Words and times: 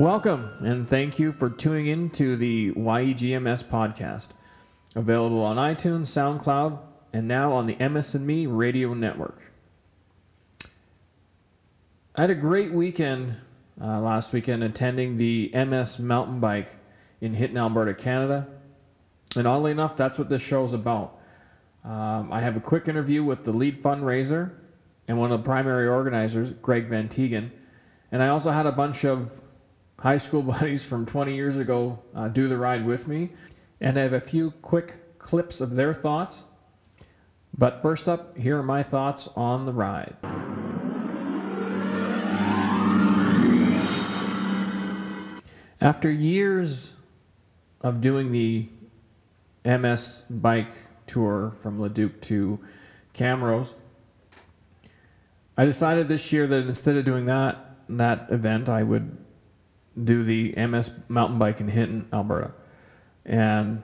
Welcome 0.00 0.50
and 0.60 0.88
thank 0.88 1.18
you 1.18 1.30
for 1.30 1.50
tuning 1.50 1.86
in 1.88 2.08
to 2.12 2.34
the 2.34 2.72
YEGMS 2.72 3.64
podcast, 3.64 4.28
available 4.96 5.42
on 5.44 5.58
iTunes, 5.58 6.06
SoundCloud, 6.06 6.78
and 7.12 7.28
now 7.28 7.52
on 7.52 7.66
the 7.66 7.76
MS&Me 7.86 8.46
radio 8.46 8.94
network. 8.94 9.52
I 12.14 12.22
had 12.22 12.30
a 12.30 12.34
great 12.34 12.72
weekend 12.72 13.36
uh, 13.78 14.00
last 14.00 14.32
weekend 14.32 14.64
attending 14.64 15.16
the 15.16 15.50
MS 15.52 15.98
mountain 15.98 16.40
bike 16.40 16.76
in 17.20 17.34
Hinton, 17.34 17.58
Alberta, 17.58 17.92
Canada. 17.92 18.48
And 19.36 19.46
oddly 19.46 19.70
enough, 19.70 19.96
that's 19.96 20.18
what 20.18 20.30
this 20.30 20.42
show 20.42 20.64
is 20.64 20.72
about. 20.72 21.20
Um, 21.84 22.32
I 22.32 22.40
have 22.40 22.56
a 22.56 22.60
quick 22.60 22.88
interview 22.88 23.22
with 23.22 23.44
the 23.44 23.52
lead 23.52 23.82
fundraiser 23.82 24.52
and 25.06 25.18
one 25.18 25.30
of 25.30 25.40
the 25.40 25.44
primary 25.44 25.86
organizers, 25.86 26.52
Greg 26.52 26.86
Van 26.86 27.06
Tighem. 27.06 27.50
And 28.10 28.22
I 28.22 28.28
also 28.28 28.50
had 28.50 28.64
a 28.64 28.72
bunch 28.72 29.04
of 29.04 29.42
high 30.00 30.16
school 30.16 30.42
buddies 30.54 30.84
from 30.84 31.06
20 31.06 31.34
years 31.34 31.56
ago 31.56 31.98
uh, 32.14 32.28
do 32.28 32.48
the 32.48 32.56
ride 32.56 32.84
with 32.84 33.06
me. 33.06 33.30
And 33.80 33.96
I 33.96 34.02
have 34.02 34.12
a 34.12 34.20
few 34.20 34.50
quick 34.50 35.18
clips 35.18 35.60
of 35.60 35.76
their 35.76 35.94
thoughts. 35.94 36.42
But 37.56 37.82
first 37.82 38.08
up, 38.08 38.36
here 38.36 38.58
are 38.58 38.62
my 38.62 38.82
thoughts 38.82 39.28
on 39.36 39.66
the 39.66 39.72
ride. 39.72 40.16
After 45.80 46.10
years 46.10 46.94
of 47.80 48.00
doing 48.00 48.32
the 48.32 48.68
MS 49.64 50.24
bike 50.28 50.72
tour 51.06 51.50
from 51.50 51.80
Leduc 51.80 52.20
to 52.22 52.60
Camrose, 53.14 53.74
I 55.56 55.64
decided 55.64 56.08
this 56.08 56.32
year 56.32 56.46
that 56.46 56.66
instead 56.66 56.96
of 56.96 57.04
doing 57.04 57.26
that 57.26 57.66
that 57.88 58.30
event, 58.30 58.68
I 58.68 58.82
would 58.82 59.16
do 60.04 60.22
the 60.22 60.54
MS 60.54 60.92
mountain 61.08 61.38
bike 61.38 61.60
in 61.60 61.68
Hinton, 61.68 62.08
Alberta, 62.12 62.52
and 63.24 63.82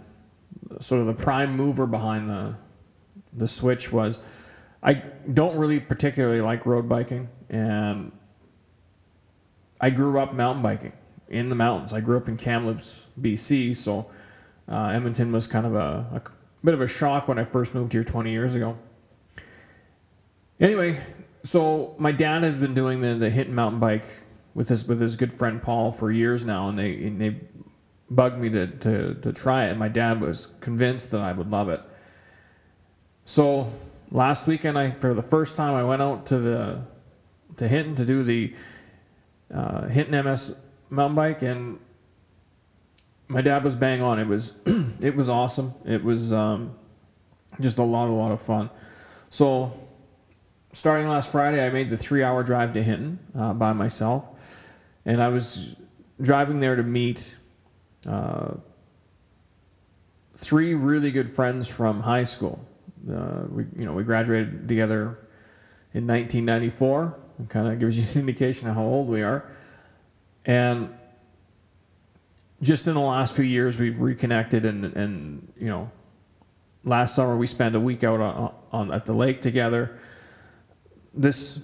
sort 0.81 1.00
of 1.00 1.06
the 1.06 1.14
prime 1.14 1.56
mover 1.56 1.86
behind 1.86 2.28
the 2.28 2.56
the 3.33 3.47
switch 3.47 3.92
was 3.92 4.20
I 4.83 4.94
don't 4.94 5.56
really 5.56 5.81
particularly 5.81 6.41
like 6.41 6.67
road 6.67 6.89
biking, 6.89 7.28
and 7.50 8.12
I 9.81 9.91
grew 9.91 10.19
up 10.20 10.33
mountain 10.33 10.62
biking 10.62 10.92
in 11.28 11.48
the 11.48 11.56
mountains. 11.56 11.92
I 11.92 12.00
grew 12.00 12.17
up 12.17 12.28
in 12.28 12.37
Kamloops, 12.37 13.06
BC, 13.20 13.75
so 13.75 14.11
uh, 14.69 14.89
Edmonton 14.89 15.33
was 15.33 15.47
kind 15.47 15.67
of 15.67 15.75
a, 15.75 16.06
a 16.14 16.22
bit 16.64 16.75
of 16.75 16.81
a 16.81 16.89
shock 16.89 17.28
when 17.28 17.39
I 17.39 17.44
first 17.44 17.75
moved 17.75 17.92
here 17.92 18.05
20 18.05 18.31
years 18.31 18.55
ago. 18.55 18.78
Anyway, 20.61 20.98
so 21.42 21.94
my 21.98 22.12
dad 22.12 22.42
had 22.42 22.61
been 22.61 22.75
doing 22.75 23.00
the, 23.00 23.14
the 23.14 23.28
Hinton 23.28 23.55
mountain 23.55 23.81
bike 23.81 24.06
with 24.56 24.71
his 24.71 24.89
with 24.89 25.03
his 25.03 25.17
good 25.17 25.33
friend 25.33 25.62
Paul 25.62 25.93
for 25.93 26.11
years 26.11 26.47
now, 26.47 26.71
and 26.71 26.78
they 26.78 26.94
and 27.05 27.21
they 27.21 27.37
bugged 28.11 28.39
me 28.39 28.49
to, 28.49 28.67
to 28.67 29.15
to 29.15 29.33
try 29.33 29.67
it. 29.67 29.71
And 29.71 29.78
my 29.78 29.89
dad 29.89 30.19
was 30.21 30.49
convinced 30.61 31.11
that 31.11 31.21
I 31.21 31.33
would 31.33 31.50
love 31.50 31.69
it. 31.69 31.83
So 33.22 33.71
last 34.11 34.47
weekend, 34.47 34.78
I 34.78 34.91
for 34.91 35.12
the 35.12 35.22
first 35.22 35.56
time 35.56 35.75
I 35.75 35.84
went 35.84 36.00
out 36.00 36.25
to 36.27 36.39
the 36.39 36.81
to 37.59 37.69
Hinton 37.69 37.95
to 37.97 38.06
do 38.06 38.22
the 38.22 38.55
uh, 39.53 39.89
Hinton 39.89 40.25
MS 40.25 40.56
mountain 40.89 41.16
bike, 41.16 41.43
and 41.43 41.78
my 43.28 43.43
dad 43.43 43.62
was 43.62 43.75
bang 43.75 44.00
on. 44.00 44.19
It 44.19 44.27
was 44.27 44.55
it 45.03 45.15
was 45.15 45.28
awesome. 45.28 45.75
It 45.84 46.03
was 46.03 46.33
um, 46.33 46.75
just 47.61 47.77
a 47.77 47.83
lot 47.83 48.09
a 48.09 48.12
lot 48.12 48.33
of 48.33 48.41
fun. 48.41 48.71
So 49.28 49.71
starting 50.76 51.09
last 51.09 51.32
Friday, 51.32 51.64
I 51.64 51.70
made 51.70 51.88
the 51.88 51.97
three 51.97 52.22
hour 52.22 52.42
drive 52.42 52.75
to 52.75 52.82
Hinton 52.82 53.19
uh, 53.34 53.54
by 53.54 53.72
myself. 53.72 54.28
And 55.06 55.22
I 55.22 55.28
was 55.28 55.75
driving 56.20 56.60
there 56.60 56.76
to 56.76 56.82
meet 56.82 57.34
uh, 58.06 58.54
three 60.34 60.75
really 60.75 61.10
good 61.10 61.31
friends 61.31 61.66
from 61.66 62.00
high 62.00 62.25
school. 62.25 62.62
Uh, 63.10 63.44
we, 63.48 63.65
you 63.75 63.86
know, 63.86 63.94
we 63.94 64.04
graduated 64.04 64.69
together 64.69 65.19
in 65.94 66.06
1994. 66.06 67.19
It 67.41 67.48
kind 67.48 67.69
of 67.69 67.78
gives 67.78 67.97
you 67.97 68.20
an 68.20 68.28
indication 68.28 68.69
of 68.69 68.75
how 68.75 68.84
old 68.84 69.09
we 69.09 69.22
are. 69.22 69.50
And 70.44 70.94
just 72.60 72.86
in 72.86 72.92
the 72.92 73.00
last 73.00 73.34
few 73.34 73.47
years, 73.47 73.78
we've 73.78 74.00
reconnected, 74.00 74.66
and, 74.66 74.84
and 74.84 75.53
you 75.59 75.69
know, 75.69 75.91
last 76.84 77.15
summer 77.15 77.34
we 77.34 77.47
spent 77.47 77.75
a 77.75 77.81
week 77.81 78.04
out 78.04 78.20
on, 78.20 78.54
on 78.72 78.92
at 78.92 79.06
the 79.06 79.15
lake 79.15 79.41
together. 79.41 79.98
This 81.16 81.59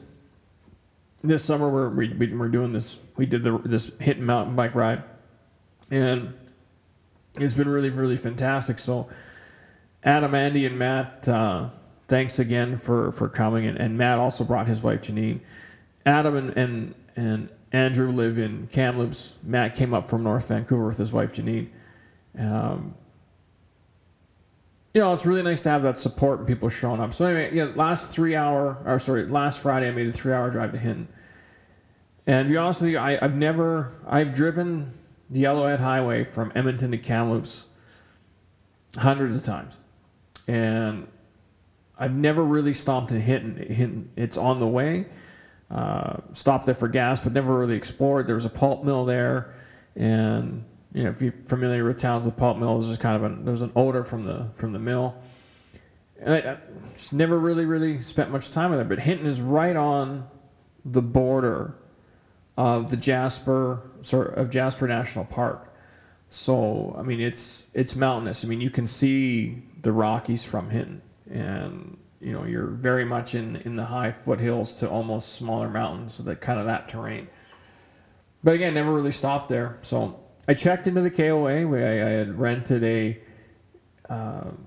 this 1.22 1.44
summer 1.44 1.68
we're 1.68 1.88
we, 1.88 2.34
we're 2.34 2.48
doing 2.48 2.72
this. 2.72 2.98
We 3.16 3.26
did 3.26 3.42
the 3.42 3.58
this 3.58 3.92
hit 4.00 4.18
mountain 4.18 4.56
bike 4.56 4.74
ride, 4.74 5.02
and 5.90 6.34
it's 7.38 7.54
been 7.54 7.68
really 7.68 7.90
really 7.90 8.16
fantastic. 8.16 8.78
So, 8.78 9.08
Adam, 10.02 10.34
Andy, 10.34 10.66
and 10.66 10.78
Matt, 10.78 11.28
uh, 11.28 11.68
thanks 12.08 12.38
again 12.38 12.76
for 12.76 13.12
for 13.12 13.28
coming. 13.28 13.66
And, 13.66 13.78
and 13.78 13.96
Matt 13.96 14.18
also 14.18 14.44
brought 14.44 14.66
his 14.66 14.82
wife 14.82 15.02
Janine. 15.02 15.40
Adam 16.04 16.36
and 16.36 16.56
and 16.56 16.94
and 17.14 17.48
Andrew 17.72 18.10
live 18.10 18.38
in 18.38 18.66
Kamloops. 18.66 19.36
Matt 19.42 19.74
came 19.74 19.94
up 19.94 20.08
from 20.08 20.22
North 20.22 20.48
Vancouver 20.48 20.86
with 20.86 20.98
his 20.98 21.12
wife 21.12 21.32
Janine. 21.32 21.69
Um, 22.38 22.94
you 24.94 25.00
know, 25.00 25.12
it's 25.12 25.25
really 25.25 25.42
nice 25.42 25.60
to 25.62 25.70
have 25.70 25.82
that 25.82 25.97
support 25.97 26.41
and 26.41 26.48
people 26.48 26.69
showing 26.69 27.00
up. 27.00 27.12
So 27.14 27.26
anyway, 27.26 27.54
yeah, 27.54 27.72
last 27.75 28.10
three 28.10 28.36
hour, 28.36 28.82
or 28.84 28.98
sorry, 28.98 29.26
last 29.26 29.60
Friday 29.60 29.88
I 29.88 29.91
made 29.91 30.06
a 30.06 30.12
three 30.12 30.32
hour 30.32 30.50
drive 30.50 30.72
to 30.72 30.78
Hinton. 30.78 31.08
And 32.26 32.47
to 32.47 32.50
be 32.50 32.56
honest 32.56 32.82
with 32.82 32.91
you, 32.91 32.98
I, 32.98 33.19
I've 33.20 33.36
never, 33.36 33.92
I've 34.06 34.32
driven 34.32 34.92
the 35.31 35.44
Yellowhead 35.44 35.81
Highway 35.81 36.25
from 36.25 36.52
Edmonton 36.54 36.91
to 36.91 36.98
Kamloops 36.98 37.64
hundreds 38.97 39.36
of 39.36 39.44
times. 39.44 39.76
And 40.47 41.08
I've 41.98 42.14
never 42.14 42.44
really 42.44 42.75
stopped 42.75 43.12
in 43.12 43.20
Hinton. 43.20 43.56
Hinton 43.56 44.10
it's 44.16 44.36
on 44.36 44.58
the 44.58 44.66
way. 44.66 45.06
Uh, 45.70 46.19
stopped 46.34 46.66
there 46.66 46.75
for 46.75 46.88
gas, 46.88 47.19
but 47.19 47.32
never 47.32 47.58
really 47.58 47.76
explored. 47.76 48.26
There 48.26 48.34
was 48.34 48.44
a 48.44 48.50
pulp 48.50 48.84
mill 48.84 49.06
there, 49.06 49.54
and 49.97 50.64
you 50.94 51.04
know 51.04 51.10
if 51.10 51.22
you're 51.22 51.34
familiar 51.47 51.84
with 51.84 51.98
towns 51.98 52.26
with 52.26 52.36
pulp 52.36 52.58
mills, 52.58 52.86
there's 52.86 52.98
kind 52.98 53.22
of 53.22 53.32
a 53.32 53.42
there's 53.42 53.62
an 53.62 53.72
odor 53.75 54.04
from 54.04 54.25
the 54.25 54.48
from 54.54 54.72
the 54.72 54.78
mill. 54.78 55.14
And 56.20 56.34
I, 56.34 56.38
I 56.38 56.58
just 56.94 57.12
never 57.12 57.38
really 57.38 57.64
really 57.64 58.00
spent 58.00 58.30
much 58.30 58.50
time 58.50 58.70
with 58.70 58.80
it. 58.80 58.88
But 58.88 59.00
Hinton 59.00 59.26
is 59.26 59.41
right 59.41 59.76
on 59.76 60.28
the 60.84 61.02
border 61.02 61.76
of 62.56 62.91
the 62.91 62.97
Jasper 62.97 63.91
sort 64.02 64.34
of 64.34 64.50
Jasper 64.50 64.86
National 64.86 65.25
Park. 65.25 65.75
So 66.28 66.94
I 66.98 67.02
mean 67.02 67.20
it's 67.20 67.66
it's 67.72 67.97
mountainous. 67.97 68.44
I 68.44 68.48
mean 68.48 68.60
you 68.60 68.70
can 68.70 68.86
see 68.86 69.62
the 69.81 69.92
Rockies 69.92 70.44
from 70.44 70.70
Hinton, 70.70 71.02
and 71.31 71.96
you 72.20 72.32
know 72.32 72.44
you're 72.44 72.66
very 72.66 73.05
much 73.05 73.34
in 73.34 73.56
in 73.56 73.76
the 73.76 73.87
high 73.87 74.11
foothills 74.11 74.75
to 74.75 74.90
almost 74.90 75.34
smaller 75.34 75.70
mountains, 75.70 76.19
that 76.19 76.40
kind 76.43 76.61
of 76.61 76.66
that 76.66 76.88
terrain. 76.88 77.28
But 78.44 78.55
again, 78.55 78.75
never 78.75 78.93
really 78.93 79.12
stopped 79.12 79.49
there. 79.49 79.78
So 79.82 80.21
I 80.48 80.54
checked 80.54 80.86
into 80.86 81.00
the 81.00 81.10
KOA. 81.10 81.70
I, 81.76 82.06
I 82.06 82.10
had 82.10 82.38
rented 82.38 82.82
a 82.82 83.18
um, 84.08 84.66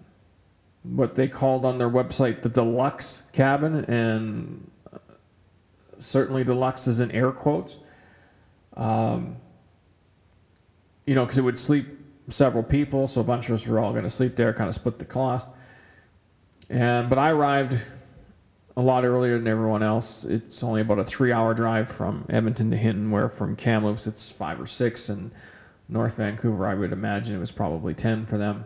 what 0.83 1.16
they 1.16 1.27
called 1.27 1.66
on 1.66 1.77
their 1.77 1.89
website 1.89 2.42
the 2.42 2.50
deluxe 2.50 3.24
cabin, 3.33 3.86
and 3.86 4.69
uh, 4.94 4.98
certainly 5.98 6.44
deluxe 6.44 6.88
is 6.88 7.00
in 7.00 7.12
air 7.12 7.31
quotes. 7.31 7.77
Um, 8.77 9.38
you 11.06 11.16
know, 11.16 11.24
because 11.24 11.38
it 11.38 11.44
would 11.44 11.60
sleep 11.60 11.88
several 12.30 12.63
people, 12.63 13.07
so 13.07 13.22
a 13.22 13.24
bunch 13.24 13.50
of 13.50 13.56
us 13.56 13.68
were 13.68 13.80
all 13.80 13.92
going 13.92 14.04
to 14.04 14.10
sleep 14.10 14.36
there, 14.36 14.54
kind 14.54 14.68
of 14.68 14.74
split 14.74 15.00
the 15.00 15.06
cost. 15.06 15.50
And 16.69 17.10
but 17.10 17.18
I 17.19 17.31
arrived 17.31 17.86
a 18.77 18.81
lot 18.81 19.06
earlier 19.06 19.38
than 19.38 19.48
everyone 19.48 19.83
else. 19.83 20.25
It's 20.25 20.63
only 20.63 20.81
about 20.81 21.00
a 21.00 21.04
three-hour 21.04 21.54
drive 21.54 21.89
from 21.89 22.25
Edmonton 22.30 22.72
to 22.72 22.77
Hinton, 22.77 23.12
where 23.12 23.30
from 23.30 23.56
Kamloops 23.56 24.07
it's 24.07 24.31
five 24.31 24.60
or 24.60 24.66
six, 24.66 25.10
and 25.10 25.31
North 25.88 26.18
Vancouver 26.18 26.66
I 26.66 26.74
would 26.74 26.92
imagine 26.92 27.36
it 27.36 27.40
was 27.40 27.52
probably 27.52 27.94
ten 27.94 28.26
for 28.26 28.38
them. 28.38 28.66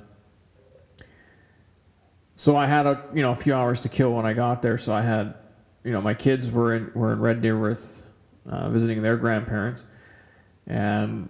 So 2.36 2.56
I 2.56 2.68
had 2.68 2.86
a 2.86 3.04
you 3.14 3.22
know 3.22 3.32
a 3.32 3.36
few 3.36 3.54
hours 3.54 3.82
to 3.82 3.90
kill 3.90 4.14
when 4.14 4.26
I 4.26 4.34
got 4.34 4.62
there. 4.62 4.78
So 4.78 4.94
I 4.94 5.02
had, 5.02 5.36
you 5.84 5.92
know, 5.92 6.02
my 6.02 6.14
kids 6.14 6.50
were 6.50 6.76
in 6.76 6.92
were 6.94 7.12
in 7.12 7.20
Red 7.20 7.42
Deer 7.42 7.58
with 7.60 8.02
uh, 8.50 8.70
visiting 8.70 9.02
their 9.02 9.18
grandparents, 9.18 9.84
and 10.66 11.30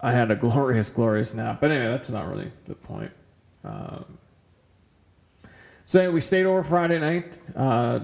I 0.00 0.12
had 0.12 0.30
a 0.30 0.36
glorious, 0.46 0.90
glorious 0.90 1.34
nap. 1.34 1.60
But 1.60 1.72
anyway, 1.72 1.90
that's 1.90 2.10
not 2.10 2.28
really 2.28 2.52
the 2.66 2.74
point. 2.74 3.10
Um, 3.64 4.18
so 5.84 6.10
we 6.10 6.20
stayed 6.20 6.46
over 6.46 6.62
Friday 6.62 6.98
night. 6.98 7.40
Uh, 7.56 8.00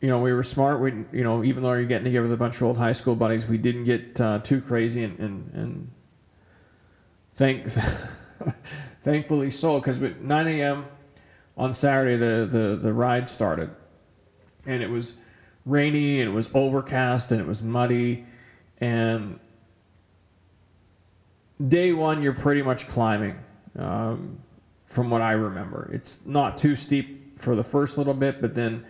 you 0.00 0.08
know, 0.08 0.20
we 0.20 0.32
were 0.32 0.42
smart. 0.42 0.80
We, 0.80 0.92
you 1.12 1.24
know, 1.24 1.42
even 1.42 1.62
though 1.62 1.72
you're 1.72 1.84
getting 1.84 2.04
together 2.04 2.22
with 2.22 2.32
a 2.32 2.36
bunch 2.36 2.56
of 2.56 2.62
old 2.62 2.78
high 2.78 2.92
school 2.92 3.16
buddies, 3.16 3.46
we 3.46 3.58
didn't 3.58 3.84
get 3.84 4.20
uh, 4.20 4.38
too 4.38 4.60
crazy, 4.60 5.02
and 5.02 5.18
and, 5.18 5.52
and 5.54 5.90
thank, 7.32 7.66
thankfully 9.00 9.50
so, 9.50 9.78
because 9.80 10.00
at 10.02 10.20
9 10.20 10.48
a.m. 10.48 10.86
on 11.56 11.74
Saturday 11.74 12.16
the, 12.16 12.46
the 12.50 12.76
the 12.76 12.92
ride 12.92 13.28
started, 13.28 13.70
and 14.66 14.82
it 14.82 14.90
was 14.90 15.14
rainy 15.66 16.20
and 16.20 16.30
it 16.30 16.32
was 16.32 16.48
overcast 16.54 17.30
and 17.32 17.40
it 17.40 17.46
was 17.46 17.62
muddy, 17.62 18.24
and 18.78 19.40
day 21.66 21.92
one, 21.92 22.22
you're 22.22 22.34
pretty 22.34 22.62
much 22.62 22.86
climbing, 22.86 23.36
um, 23.76 24.38
from 24.78 25.10
what 25.10 25.22
I 25.22 25.32
remember. 25.32 25.90
It's 25.92 26.24
not 26.24 26.56
too 26.56 26.76
steep 26.76 27.38
for 27.38 27.56
the 27.56 27.64
first 27.64 27.98
little 27.98 28.14
bit, 28.14 28.40
but 28.40 28.54
then 28.54 28.84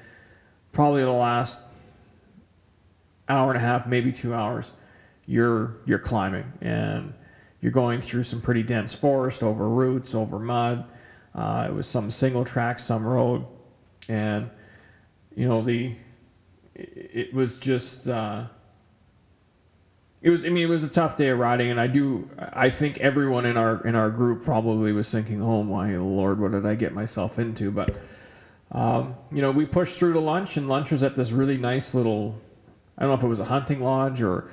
probably 0.73 1.03
the 1.03 1.13
last 1.13 1.61
hour 3.29 3.51
and 3.51 3.59
a 3.59 3.61
half, 3.61 3.87
maybe 3.87 4.13
two 4.13 4.35
hours, 4.35 4.73
you're 5.27 5.77
you're 5.85 5.99
climbing 5.99 6.51
and 6.61 7.13
you're 7.61 7.73
going 7.73 8.01
through 8.01 8.23
some 8.23 8.41
pretty 8.41 8.63
dense 8.63 8.95
forest, 8.95 9.43
over 9.43 9.69
roots, 9.69 10.15
over 10.15 10.39
mud. 10.39 10.85
Uh, 11.35 11.67
it 11.69 11.75
was 11.75 11.87
some 11.87 12.11
single 12.11 12.45
track, 12.45 12.79
some 12.79 13.07
road, 13.07 13.45
and 14.09 14.51
you 15.35 15.47
know 15.47 15.63
the 15.63 15.95
it, 16.79 17.35
was 17.35 17.59
just. 17.59 18.09
Uh, 18.09 18.47
it 20.23 20.31
was. 20.31 20.45
I 20.45 20.49
mean, 20.49 20.65
it 20.65 20.69
was 20.69 20.85
a 20.85 20.89
tough 20.89 21.17
day 21.17 21.29
of 21.29 21.39
riding, 21.39 21.71
and 21.71 21.81
I 21.81 21.87
do. 21.87 22.29
I 22.39 22.71
think 22.71 22.99
everyone 22.99 23.45
in 23.45 23.57
our 23.57 23.85
in 23.87 23.95
our 23.95 24.11
group 24.11 24.43
probably 24.43 24.93
was 24.93 25.11
thinking, 25.11 25.41
"Oh 25.41 25.63
my 25.63 25.97
lord, 25.97 26.41
what 26.41 26.53
did 26.53 26.67
I 26.67 26.75
get 26.75 26.93
myself 26.93 27.39
into?" 27.39 27.71
But 27.71 27.95
um, 28.73 29.15
you 29.33 29.41
know, 29.41 29.51
we 29.51 29.65
pushed 29.65 29.99
through 29.99 30.13
to 30.13 30.21
lunch, 30.21 30.57
and 30.57 30.69
lunch 30.69 30.91
was 30.91 31.03
at 31.03 31.17
this 31.17 31.33
really 31.33 31.57
nice 31.57 31.95
little. 31.95 32.39
I 32.97 33.03
don't 33.03 33.11
know 33.11 33.15
if 33.15 33.23
it 33.23 33.29
was 33.29 33.41
a 33.41 33.47
hunting 33.47 33.81
lodge 33.81 34.21
or 34.21 34.51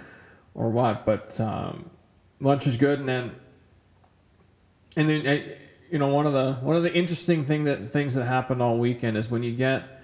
or 0.53 0.69
what, 0.69 1.05
but 1.05 1.39
um, 1.41 1.89
lunch 2.39 2.65
was 2.65 2.77
good, 2.77 2.99
and 2.99 3.07
then 3.07 3.31
and 4.95 5.09
then 5.09 5.43
you 5.91 5.99
know 5.99 6.07
one 6.07 6.25
of 6.25 6.33
the 6.33 6.53
one 6.55 6.75
of 6.75 6.83
the 6.83 6.93
interesting 6.93 7.43
thing 7.43 7.65
that 7.65 7.83
things 7.83 8.13
that 8.13 8.25
happened 8.25 8.61
all 8.61 8.77
weekend 8.77 9.17
is 9.17 9.29
when 9.29 9.43
you 9.43 9.53
get 9.53 10.01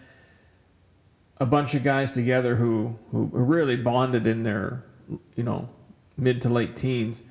a 1.37 1.45
bunch 1.45 1.73
of 1.73 1.83
guys 1.83 2.13
together 2.13 2.55
who 2.55 2.97
who 3.11 3.29
really 3.31 3.77
bonded 3.77 4.27
in 4.27 4.43
their 4.43 4.83
you 5.35 5.43
know 5.43 5.69
mid 6.17 6.41
to 6.41 6.49
late 6.49 6.75
teens. 6.75 7.23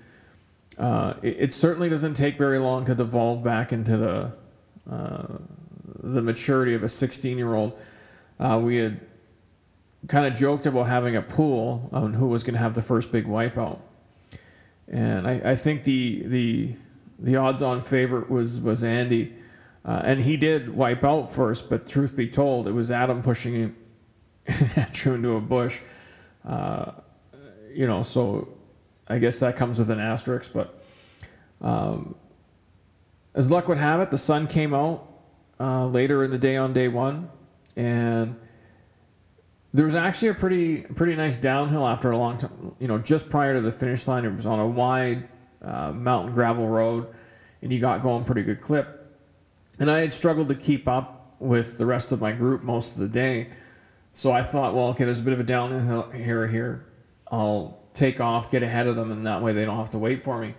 Uh, 0.79 1.15
it, 1.21 1.37
it, 1.39 1.53
certainly 1.53 1.91
doesn't 1.91 2.15
take 2.15 2.39
very 2.39 2.59
long 2.59 2.87
to 2.87 2.95
devolve 2.95 3.45
back 3.45 3.71
into 3.71 3.99
the 3.99 4.33
uh, 4.91 5.37
the 6.03 6.23
maturity 6.23 6.75
of 6.75 6.83
a 6.83 6.89
16 6.89 7.37
year 7.37 7.55
old. 7.55 7.79
Uh, 8.39 8.61
we 8.63 8.77
had 8.77 9.01
kind 10.09 10.27
of 10.27 10.39
joked 10.39 10.67
about 10.67 10.87
having 10.87 11.17
a 11.17 11.23
pool 11.23 11.89
on 11.93 12.15
who 12.15 12.27
was 12.27 12.43
going 12.43 12.55
to 12.55 12.61
have 12.61 12.75
the 12.75 12.83
first 12.83 13.13
big 13.13 13.27
wipeout, 13.27 13.79
and 14.89 15.27
I, 15.27 15.51
I 15.51 15.55
think 15.55 15.85
the 15.85 16.23
the 16.27 16.75
the 17.19 17.37
odds 17.37 17.63
on 17.63 17.83
favorite 17.83 18.31
was 18.31 18.61
was 18.61 18.83
Andy, 18.83 19.35
uh, 19.85 20.01
and 20.05 20.23
he 20.23 20.37
did 20.37 20.75
wipe 20.75 21.05
out 21.05 21.31
first. 21.31 21.69
But 21.69 21.87
truth 21.87 22.17
be 22.17 22.29
told, 22.29 22.67
it 22.67 22.73
was 22.73 22.91
Adam 22.91 23.23
pushing 23.23 23.55
him 23.55 23.77
into 25.05 25.37
a 25.37 25.41
bush. 25.41 25.81
Uh, 26.47 26.93
you 27.73 27.87
know, 27.87 28.03
so 28.03 28.49
I 29.07 29.19
guess 29.19 29.39
that 29.41 29.57
comes 29.57 29.79
with 29.79 29.91
an 29.91 30.01
asterisk. 30.01 30.53
But 30.55 30.83
um, 31.61 32.15
as 33.35 33.51
luck 33.51 33.69
would 33.69 33.79
have 33.79 34.01
it, 34.01 34.11
the 34.11 34.19
sun 34.19 34.47
came 34.47 34.73
out 34.73 35.10
uh, 35.61 35.87
later 35.87 36.25
in 36.25 36.31
the 36.31 36.39
day 36.39 36.57
on 36.57 36.73
day 36.73 36.89
one, 36.89 37.29
and 37.77 38.37
there 39.73 39.85
was 39.85 39.95
actually 39.95 40.29
a 40.29 40.35
pretty 40.35 40.79
pretty 40.83 41.15
nice 41.15 41.37
downhill 41.37 41.87
after 41.87 42.11
a 42.11 42.17
long 42.17 42.39
time. 42.39 42.75
You 42.79 42.89
know, 42.89 42.99
just 42.99 43.29
prior 43.29 43.55
to 43.55 43.61
the 43.61 43.71
finish 43.71 44.09
line, 44.09 44.25
it 44.25 44.35
was 44.35 44.47
on 44.47 44.59
a 44.59 44.67
wide 44.67 45.29
uh, 45.63 45.93
mountain 45.93 46.35
gravel 46.35 46.67
road, 46.67 47.07
and 47.63 47.71
you 47.71 47.79
got 47.79 48.03
going 48.03 48.25
pretty 48.25 48.43
good 48.43 48.61
clip. 48.61 48.97
And 49.79 49.91
I 49.91 50.01
had 50.01 50.13
struggled 50.13 50.49
to 50.49 50.55
keep 50.55 50.89
up 50.89 51.37
with 51.39 51.79
the 51.79 51.87
rest 51.87 52.13
of 52.13 52.21
my 52.21 52.33
group 52.33 52.63
most 52.63 52.93
of 52.93 52.99
the 52.99 53.09
day. 53.09 53.49
So 54.13 54.33
I 54.33 54.43
thought, 54.43 54.75
well, 54.75 54.89
okay, 54.89 55.05
there's 55.05 55.21
a 55.21 55.23
bit 55.23 55.33
of 55.33 55.41
a 55.41 55.45
downhill 55.45 56.11
here 56.11 56.47
here. 56.47 56.87
I'll 57.31 57.79
take 57.95 58.21
off, 58.21 58.51
get 58.51 58.63
ahead 58.63 58.87
of 58.87 58.97
them, 58.97 59.11
and 59.11 59.27
that 59.27 59.43
way 59.43 59.53
they 59.53 59.65
don't 59.65 59.77
have 59.77 59.91
to 59.91 59.99
wait 59.99 60.23
for 60.23 60.39
me. 60.39 60.55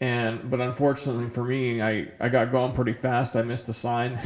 And 0.00 0.50
but 0.50 0.60
unfortunately 0.60 1.28
for 1.28 1.44
me, 1.44 1.80
I, 1.80 2.08
I 2.20 2.28
got 2.28 2.50
going 2.50 2.72
pretty 2.72 2.92
fast. 2.92 3.34
I 3.34 3.42
missed 3.42 3.68
a 3.70 3.72
sign, 3.72 4.18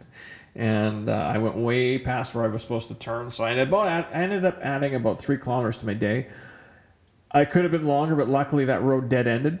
and 0.54 1.08
uh, 1.08 1.12
I 1.12 1.38
went 1.38 1.56
way 1.56 1.98
past 1.98 2.34
where 2.34 2.44
I 2.44 2.48
was 2.48 2.62
supposed 2.62 2.88
to 2.88 2.94
turn. 2.94 3.30
So 3.30 3.42
I 3.42 3.50
ended, 3.50 3.68
about, 3.68 3.88
I 3.88 4.12
ended 4.12 4.44
up 4.44 4.58
adding 4.62 4.94
about 4.94 5.18
three 5.18 5.36
kilometers 5.36 5.76
to 5.78 5.86
my 5.86 5.94
day. 5.94 6.28
I 7.32 7.44
could 7.44 7.64
have 7.64 7.72
been 7.72 7.86
longer, 7.86 8.14
but 8.14 8.28
luckily 8.28 8.64
that 8.66 8.82
road 8.82 9.08
dead 9.08 9.26
ended 9.26 9.58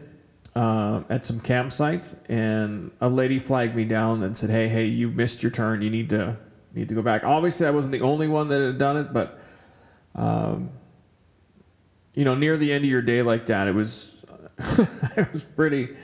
uh, 0.54 1.02
at 1.08 1.24
some 1.24 1.40
campsites, 1.40 2.16
and 2.28 2.92
a 3.00 3.08
lady 3.08 3.40
flagged 3.40 3.74
me 3.74 3.84
down 3.84 4.22
and 4.22 4.36
said, 4.36 4.50
"Hey, 4.50 4.68
hey, 4.68 4.86
you 4.86 5.08
missed 5.08 5.42
your 5.42 5.50
turn. 5.50 5.82
You 5.82 5.90
need 5.90 6.08
to 6.10 6.36
need 6.72 6.88
to 6.88 6.94
go 6.94 7.02
back." 7.02 7.24
Obviously, 7.24 7.66
I 7.66 7.70
wasn't 7.70 7.92
the 7.92 8.02
only 8.02 8.28
one 8.28 8.46
that 8.48 8.60
had 8.60 8.78
done 8.78 8.96
it, 8.96 9.12
but 9.12 9.40
um, 10.14 10.70
you 12.14 12.24
know, 12.24 12.34
near 12.34 12.56
the 12.56 12.72
end 12.72 12.84
of 12.84 12.90
your 12.90 13.02
day 13.02 13.22
like 13.22 13.46
that, 13.46 13.68
it 13.68 13.74
was 13.74 14.17
it 15.16 15.32
was 15.32 15.44
pretty. 15.44 15.96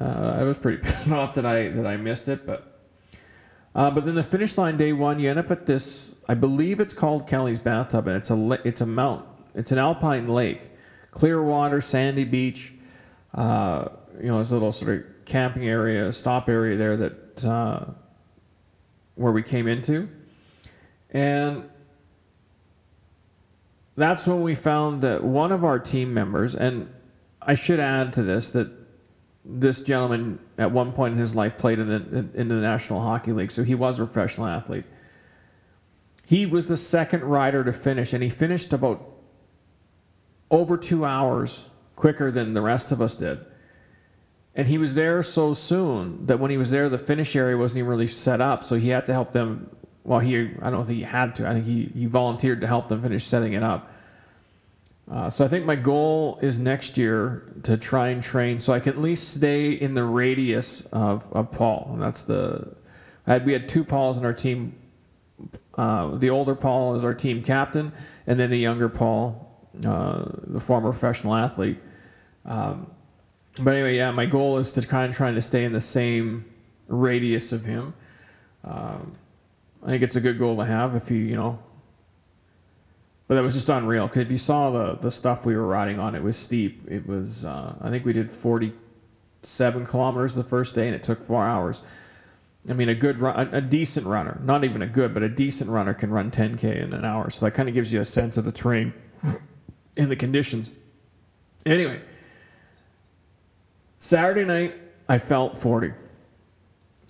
Uh, 0.00 0.36
I 0.40 0.42
was 0.42 0.58
pretty 0.58 0.78
pissed 0.82 1.10
off 1.10 1.34
that 1.34 1.46
I 1.46 1.68
that 1.68 1.86
I 1.86 1.96
missed 1.96 2.28
it, 2.28 2.46
but. 2.46 2.68
Uh, 3.74 3.90
but 3.90 4.04
then 4.04 4.14
the 4.14 4.22
finish 4.22 4.58
line 4.58 4.76
day 4.76 4.92
one, 4.92 5.18
you 5.18 5.30
end 5.30 5.38
up 5.38 5.50
at 5.50 5.64
this. 5.64 6.14
I 6.28 6.34
believe 6.34 6.78
it's 6.78 6.92
called 6.92 7.26
Kelly's 7.26 7.58
Bathtub, 7.58 8.06
and 8.06 8.16
it's 8.18 8.30
a 8.30 8.60
it's 8.66 8.82
a 8.82 8.86
mount. 8.86 9.24
It's 9.54 9.72
an 9.72 9.78
alpine 9.78 10.28
lake, 10.28 10.70
clear 11.10 11.42
water, 11.42 11.80
sandy 11.80 12.24
beach. 12.24 12.74
Uh, 13.34 13.88
you 14.20 14.28
know, 14.28 14.38
a 14.38 14.42
little 14.42 14.72
sort 14.72 14.94
of 14.94 15.04
camping 15.24 15.66
area, 15.66 16.12
stop 16.12 16.50
area 16.50 16.76
there 16.76 16.96
that 16.98 17.44
uh, 17.46 17.84
where 19.14 19.32
we 19.32 19.42
came 19.42 19.66
into, 19.66 20.06
and 21.10 21.68
that's 23.96 24.26
when 24.26 24.42
we 24.42 24.54
found 24.54 25.00
that 25.02 25.24
one 25.24 25.50
of 25.50 25.64
our 25.64 25.78
team 25.78 26.12
members, 26.12 26.54
and 26.54 26.92
I 27.46 27.54
should 27.54 27.80
add 27.80 28.12
to 28.14 28.22
this 28.22 28.50
that 28.50 28.70
this 29.44 29.80
gentleman 29.80 30.38
at 30.56 30.70
one 30.70 30.92
point 30.92 31.14
in 31.14 31.18
his 31.18 31.34
life 31.34 31.58
played 31.58 31.78
in 31.78 31.88
the, 31.88 32.28
in 32.34 32.48
the 32.48 32.54
National 32.56 33.00
Hockey 33.00 33.32
League, 33.32 33.50
so 33.50 33.64
he 33.64 33.74
was 33.74 33.98
a 33.98 34.04
professional 34.04 34.46
athlete. 34.46 34.84
He 36.24 36.46
was 36.46 36.66
the 36.66 36.76
second 36.76 37.24
rider 37.24 37.64
to 37.64 37.72
finish, 37.72 38.12
and 38.12 38.22
he 38.22 38.28
finished 38.28 38.72
about 38.72 39.04
over 40.50 40.76
two 40.76 41.04
hours 41.04 41.64
quicker 41.96 42.30
than 42.30 42.52
the 42.52 42.60
rest 42.60 42.92
of 42.92 43.00
us 43.00 43.16
did. 43.16 43.44
And 44.54 44.68
he 44.68 44.78
was 44.78 44.94
there 44.94 45.22
so 45.22 45.54
soon 45.54 46.26
that 46.26 46.38
when 46.38 46.50
he 46.50 46.56
was 46.56 46.70
there, 46.70 46.88
the 46.88 46.98
finish 46.98 47.34
area 47.34 47.56
wasn't 47.56 47.80
even 47.80 47.90
really 47.90 48.06
set 48.06 48.40
up, 48.40 48.62
so 48.62 48.76
he 48.76 48.90
had 48.90 49.04
to 49.06 49.12
help 49.12 49.32
them 49.32 49.70
well, 50.04 50.18
he 50.18 50.50
I 50.60 50.70
don't 50.70 50.84
think 50.84 50.98
he 50.98 51.04
had 51.04 51.34
to. 51.36 51.48
I 51.48 51.54
think 51.54 51.66
he, 51.66 51.90
he 51.94 52.06
volunteered 52.06 52.60
to 52.62 52.66
help 52.66 52.88
them 52.88 53.00
finish 53.00 53.24
setting 53.24 53.52
it 53.52 53.62
up. 53.62 53.90
Uh, 55.10 55.28
so 55.28 55.44
I 55.44 55.48
think 55.48 55.66
my 55.66 55.76
goal 55.76 56.38
is 56.42 56.58
next 56.58 56.96
year 56.96 57.52
to 57.64 57.76
try 57.76 58.08
and 58.08 58.22
train 58.22 58.60
so 58.60 58.72
I 58.72 58.80
can 58.80 58.94
at 58.94 58.98
least 59.00 59.34
stay 59.34 59.72
in 59.72 59.94
the 59.94 60.04
radius 60.04 60.82
of, 60.92 61.30
of 61.32 61.50
Paul. 61.50 61.90
And 61.92 62.02
that's 62.02 62.22
the 62.22 62.76
had 63.26 63.44
we 63.44 63.52
had 63.52 63.68
two 63.68 63.84
Pauls 63.84 64.18
in 64.18 64.24
our 64.24 64.32
team. 64.32 64.74
Uh, 65.76 66.16
the 66.16 66.30
older 66.30 66.54
Paul 66.54 66.94
is 66.94 67.04
our 67.04 67.14
team 67.14 67.42
captain, 67.42 67.92
and 68.26 68.38
then 68.38 68.50
the 68.50 68.58
younger 68.58 68.88
Paul, 68.88 69.68
uh, 69.84 70.24
the 70.44 70.60
former 70.60 70.90
professional 70.90 71.34
athlete. 71.34 71.78
Um, 72.44 72.90
but 73.60 73.74
anyway, 73.74 73.96
yeah, 73.96 74.10
my 74.10 74.26
goal 74.26 74.58
is 74.58 74.72
to 74.72 74.82
kind 74.82 75.10
of 75.10 75.16
trying 75.16 75.34
to 75.34 75.42
stay 75.42 75.64
in 75.64 75.72
the 75.72 75.80
same 75.80 76.44
radius 76.88 77.52
of 77.52 77.64
him. 77.64 77.94
Um, 78.64 79.14
I 79.82 79.90
think 79.90 80.02
it's 80.02 80.16
a 80.16 80.20
good 80.20 80.38
goal 80.38 80.56
to 80.58 80.64
have 80.64 80.94
if 80.94 81.10
you, 81.10 81.18
you 81.18 81.36
know. 81.36 81.58
But 83.32 83.36
that 83.36 83.44
was 83.44 83.54
just 83.54 83.70
unreal 83.70 84.08
because 84.08 84.18
if 84.18 84.30
you 84.30 84.36
saw 84.36 84.70
the 84.70 84.94
the 84.96 85.10
stuff 85.10 85.46
we 85.46 85.56
were 85.56 85.66
riding 85.66 85.98
on, 85.98 86.14
it 86.14 86.22
was 86.22 86.36
steep. 86.36 86.82
It 86.86 87.06
was 87.06 87.46
uh, 87.46 87.74
I 87.80 87.88
think 87.88 88.04
we 88.04 88.12
did 88.12 88.28
47 88.28 89.86
kilometers 89.86 90.34
the 90.34 90.44
first 90.44 90.74
day, 90.74 90.86
and 90.86 90.94
it 90.94 91.02
took 91.02 91.18
four 91.18 91.42
hours. 91.42 91.80
I 92.68 92.74
mean, 92.74 92.90
a 92.90 92.94
good 92.94 93.20
run, 93.20 93.48
a, 93.54 93.56
a 93.56 93.60
decent 93.62 94.06
runner, 94.06 94.38
not 94.44 94.64
even 94.64 94.82
a 94.82 94.86
good, 94.86 95.14
but 95.14 95.22
a 95.22 95.30
decent 95.30 95.70
runner 95.70 95.94
can 95.94 96.10
run 96.10 96.30
10k 96.30 96.82
in 96.82 96.92
an 96.92 97.06
hour. 97.06 97.30
So 97.30 97.46
that 97.46 97.52
kind 97.52 97.70
of 97.70 97.74
gives 97.74 97.90
you 97.90 98.00
a 98.00 98.04
sense 98.04 98.36
of 98.36 98.44
the 98.44 98.52
terrain 98.52 98.92
and 99.96 100.10
the 100.10 100.16
conditions. 100.16 100.68
Anyway, 101.64 102.02
Saturday 103.96 104.44
night, 104.44 104.74
I 105.08 105.16
felt 105.16 105.56
40. 105.56 105.92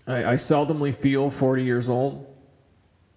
I, 0.07 0.25
I 0.25 0.35
seldomly 0.35 0.95
feel 0.95 1.31
40 1.31 1.65
years 1.65 1.89
old. 1.89 2.32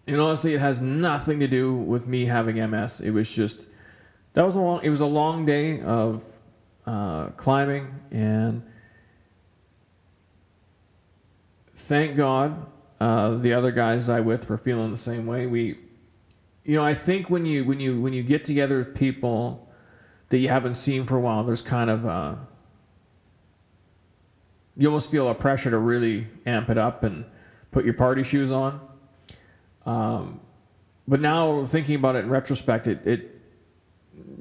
And 0.07 0.21
honestly, 0.21 0.53
it 0.53 0.59
has 0.59 0.81
nothing 0.81 1.39
to 1.39 1.47
do 1.47 1.73
with 1.73 2.07
me 2.07 2.25
having 2.25 2.57
MS. 2.69 3.01
It 3.01 3.11
was 3.11 3.33
just 3.33 3.67
that 4.33 4.45
was 4.45 4.55
a 4.55 4.61
long. 4.61 4.81
It 4.83 4.89
was 4.89 5.01
a 5.01 5.05
long 5.05 5.45
day 5.45 5.81
of 5.81 6.23
uh, 6.85 7.27
climbing, 7.37 7.87
and 8.11 8.61
thank 11.73 12.15
God 12.15 12.65
uh, 12.99 13.35
the 13.35 13.53
other 13.53 13.71
guys 13.71 14.09
I 14.09 14.19
with 14.19 14.49
were 14.49 14.57
feeling 14.57 14.91
the 14.91 14.97
same 14.97 15.25
way. 15.25 15.47
We, 15.47 15.79
you 16.63 16.75
know, 16.75 16.83
I 16.83 16.93
think 16.93 17.29
when 17.29 17.45
you 17.45 17.63
when 17.65 17.79
you 17.79 17.99
when 18.01 18.13
you 18.13 18.23
get 18.23 18.43
together 18.43 18.79
with 18.79 18.95
people 18.95 19.67
that 20.29 20.37
you 20.37 20.49
haven't 20.49 20.75
seen 20.75 21.05
for 21.05 21.17
a 21.17 21.21
while, 21.21 21.43
there's 21.43 21.61
kind 21.61 21.89
of 21.89 22.05
a, 22.05 22.37
you 24.75 24.87
almost 24.87 25.11
feel 25.11 25.29
a 25.29 25.35
pressure 25.35 25.71
to 25.71 25.77
really 25.77 26.27
amp 26.45 26.69
it 26.69 26.77
up 26.77 27.03
and 27.03 27.25
put 27.71 27.85
your 27.85 27.93
party 27.93 28.23
shoes 28.23 28.51
on. 28.51 28.84
Um, 29.85 30.39
but 31.07 31.21
now 31.21 31.63
thinking 31.63 31.95
about 31.95 32.15
it 32.15 32.19
in 32.19 32.29
retrospect, 32.29 32.87
it, 32.87 33.05
it 33.05 33.41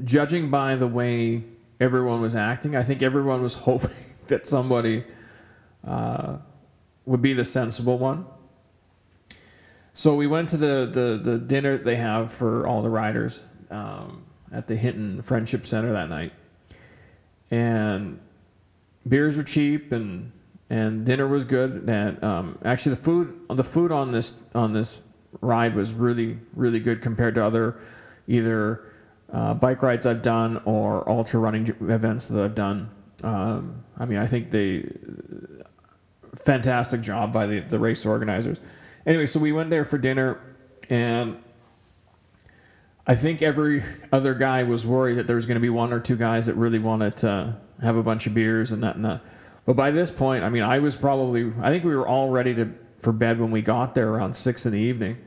judging 0.04 0.50
by 0.50 0.76
the 0.76 0.86
way 0.86 1.44
everyone 1.80 2.20
was 2.20 2.34
acting. 2.34 2.74
I 2.76 2.82
think 2.82 3.02
everyone 3.02 3.42
was 3.42 3.54
hoping 3.66 3.90
that 4.28 4.46
somebody 4.46 5.04
uh, 5.86 6.38
would 7.04 7.22
be 7.22 7.32
the 7.32 7.44
sensible 7.44 7.98
one. 7.98 8.26
So 9.92 10.14
we 10.14 10.26
went 10.26 10.48
to 10.48 10.56
the, 10.56 10.88
the, 10.90 11.30
the 11.30 11.38
dinner 11.38 11.76
they 11.76 11.96
have 11.96 12.32
for 12.32 12.66
all 12.66 12.82
the 12.82 12.90
riders 12.90 13.44
um, 13.70 14.24
at 14.50 14.66
the 14.66 14.74
Hinton 14.74 15.22
Friendship 15.22 15.66
Center 15.66 15.92
that 15.92 16.08
night. 16.08 16.32
And 17.50 18.18
beers 19.06 19.36
were 19.36 19.42
cheap 19.42 19.92
and 19.92 20.32
and 20.70 21.04
dinner 21.04 21.28
was 21.28 21.44
good. 21.44 21.88
And 21.88 22.24
um, 22.24 22.58
actually, 22.64 22.96
the 22.96 23.02
food 23.02 23.44
the 23.48 23.62
food 23.62 23.92
on 23.92 24.10
this 24.10 24.32
on 24.54 24.72
this 24.72 25.02
ride 25.40 25.74
was 25.74 25.92
really 25.92 26.38
really 26.54 26.80
good 26.80 27.02
compared 27.02 27.34
to 27.34 27.44
other 27.44 27.78
either 28.26 28.92
uh, 29.32 29.54
bike 29.54 29.82
rides 29.82 30.06
I've 30.06 30.22
done 30.22 30.60
or 30.64 31.08
ultra 31.08 31.40
running 31.40 31.66
events 31.80 32.26
that 32.26 32.42
I've 32.42 32.54
done. 32.54 32.90
Um, 33.22 33.82
I 33.98 34.04
mean, 34.04 34.18
I 34.18 34.26
think 34.26 34.50
they 34.50 34.88
fantastic 36.34 37.00
job 37.00 37.32
by 37.32 37.46
the 37.46 37.60
the 37.60 37.78
race 37.78 38.04
organizers 38.04 38.60
anyway, 39.06 39.26
so 39.26 39.40
we 39.40 39.52
went 39.52 39.70
there 39.70 39.84
for 39.84 39.98
dinner, 39.98 40.40
and 40.88 41.36
I 43.06 43.14
think 43.14 43.42
every 43.42 43.82
other 44.12 44.34
guy 44.34 44.62
was 44.62 44.86
worried 44.86 45.14
that 45.14 45.26
there 45.26 45.36
was 45.36 45.46
going 45.46 45.56
to 45.56 45.60
be 45.60 45.70
one 45.70 45.92
or 45.92 46.00
two 46.00 46.16
guys 46.16 46.46
that 46.46 46.54
really 46.54 46.78
wanted 46.78 47.16
to 47.18 47.56
have 47.82 47.96
a 47.96 48.02
bunch 48.02 48.26
of 48.26 48.34
beers 48.34 48.72
and 48.72 48.82
that 48.82 48.96
and 48.96 49.04
that. 49.04 49.20
But 49.66 49.76
by 49.76 49.90
this 49.90 50.10
point, 50.10 50.44
I 50.44 50.50
mean, 50.50 50.62
I 50.62 50.78
was 50.78 50.96
probably, 50.96 51.52
I 51.60 51.70
think 51.70 51.84
we 51.84 51.96
were 51.96 52.06
all 52.06 52.30
ready 52.30 52.54
to 52.54 52.72
for 52.98 53.12
bed 53.12 53.38
when 53.38 53.50
we 53.50 53.60
got 53.60 53.94
there 53.94 54.08
around 54.08 54.34
six 54.34 54.64
in 54.64 54.72
the 54.72 54.78
evening, 54.78 55.18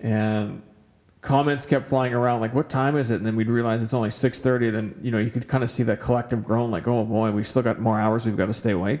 and 0.00 0.62
comments 1.20 1.66
kept 1.66 1.84
flying 1.84 2.14
around 2.14 2.40
like, 2.40 2.54
"What 2.54 2.68
time 2.68 2.96
is 2.96 3.10
it?" 3.10 3.16
And 3.16 3.26
then 3.26 3.36
we'd 3.36 3.48
realize 3.48 3.82
it's 3.82 3.94
only 3.94 4.10
six 4.10 4.38
thirty. 4.38 4.70
Then 4.70 4.94
you 5.02 5.10
know 5.10 5.18
you 5.18 5.30
could 5.30 5.46
kind 5.46 5.62
of 5.62 5.70
see 5.70 5.82
that 5.84 6.00
collective 6.00 6.44
groan, 6.44 6.70
like, 6.70 6.88
"Oh 6.88 7.04
boy, 7.04 7.30
we 7.30 7.44
still 7.44 7.62
got 7.62 7.80
more 7.80 7.98
hours. 7.98 8.26
We've 8.26 8.36
got 8.36 8.46
to 8.46 8.54
stay 8.54 8.72
awake." 8.72 9.00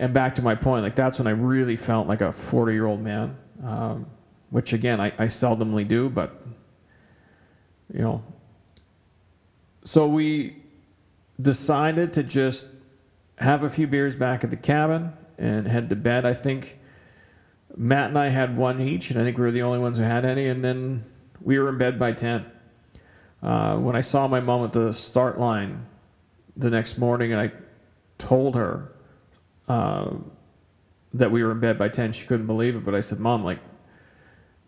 and 0.00 0.14
back 0.14 0.34
to 0.36 0.42
my 0.42 0.54
point, 0.54 0.82
like 0.82 0.96
that's 0.96 1.18
when 1.18 1.28
I 1.28 1.32
really 1.32 1.76
felt 1.76 2.08
like 2.08 2.22
a 2.22 2.32
40 2.32 2.72
year 2.72 2.86
old 2.86 3.00
man, 3.00 3.36
um, 3.62 4.06
which 4.48 4.72
again, 4.72 4.98
I, 4.98 5.08
I 5.18 5.26
seldomly 5.26 5.86
do, 5.86 6.08
but 6.08 6.42
you 7.92 8.00
know. 8.00 8.24
So 9.82 10.06
we 10.06 10.56
decided 11.38 12.14
to 12.14 12.22
just 12.22 12.68
have 13.38 13.62
a 13.62 13.68
few 13.68 13.86
beers 13.86 14.16
back 14.16 14.42
at 14.42 14.50
the 14.50 14.56
cabin 14.56 15.12
and 15.36 15.68
head 15.68 15.90
to 15.90 15.96
bed. 15.96 16.24
I 16.24 16.32
think 16.32 16.78
Matt 17.76 18.08
and 18.08 18.18
I 18.18 18.28
had 18.28 18.56
one 18.56 18.80
each, 18.80 19.10
and 19.10 19.20
I 19.20 19.24
think 19.24 19.38
we 19.38 19.44
were 19.44 19.50
the 19.50 19.62
only 19.62 19.78
ones 19.78 19.98
who 19.98 20.04
had 20.04 20.24
any, 20.24 20.46
and 20.46 20.64
then 20.64 21.04
we 21.40 21.58
were 21.58 21.68
in 21.68 21.78
bed 21.78 21.98
by 21.98 22.12
10. 22.12 22.44
Uh, 23.42 23.76
when 23.76 23.96
I 23.96 24.00
saw 24.00 24.28
my 24.28 24.40
mom 24.40 24.64
at 24.64 24.72
the 24.72 24.92
start 24.92 25.38
line 25.38 25.86
the 26.56 26.70
next 26.70 26.98
morning, 26.98 27.32
and 27.32 27.40
I 27.40 27.52
told 28.18 28.54
her, 28.56 28.92
uh, 29.68 30.10
that 31.14 31.30
we 31.30 31.42
were 31.42 31.52
in 31.52 31.60
bed 31.60 31.78
by 31.78 31.88
10 31.88 32.12
she 32.12 32.26
couldn't 32.26 32.46
believe 32.46 32.76
it 32.76 32.84
but 32.84 32.94
i 32.94 33.00
said 33.00 33.18
mom 33.18 33.44
like 33.44 33.58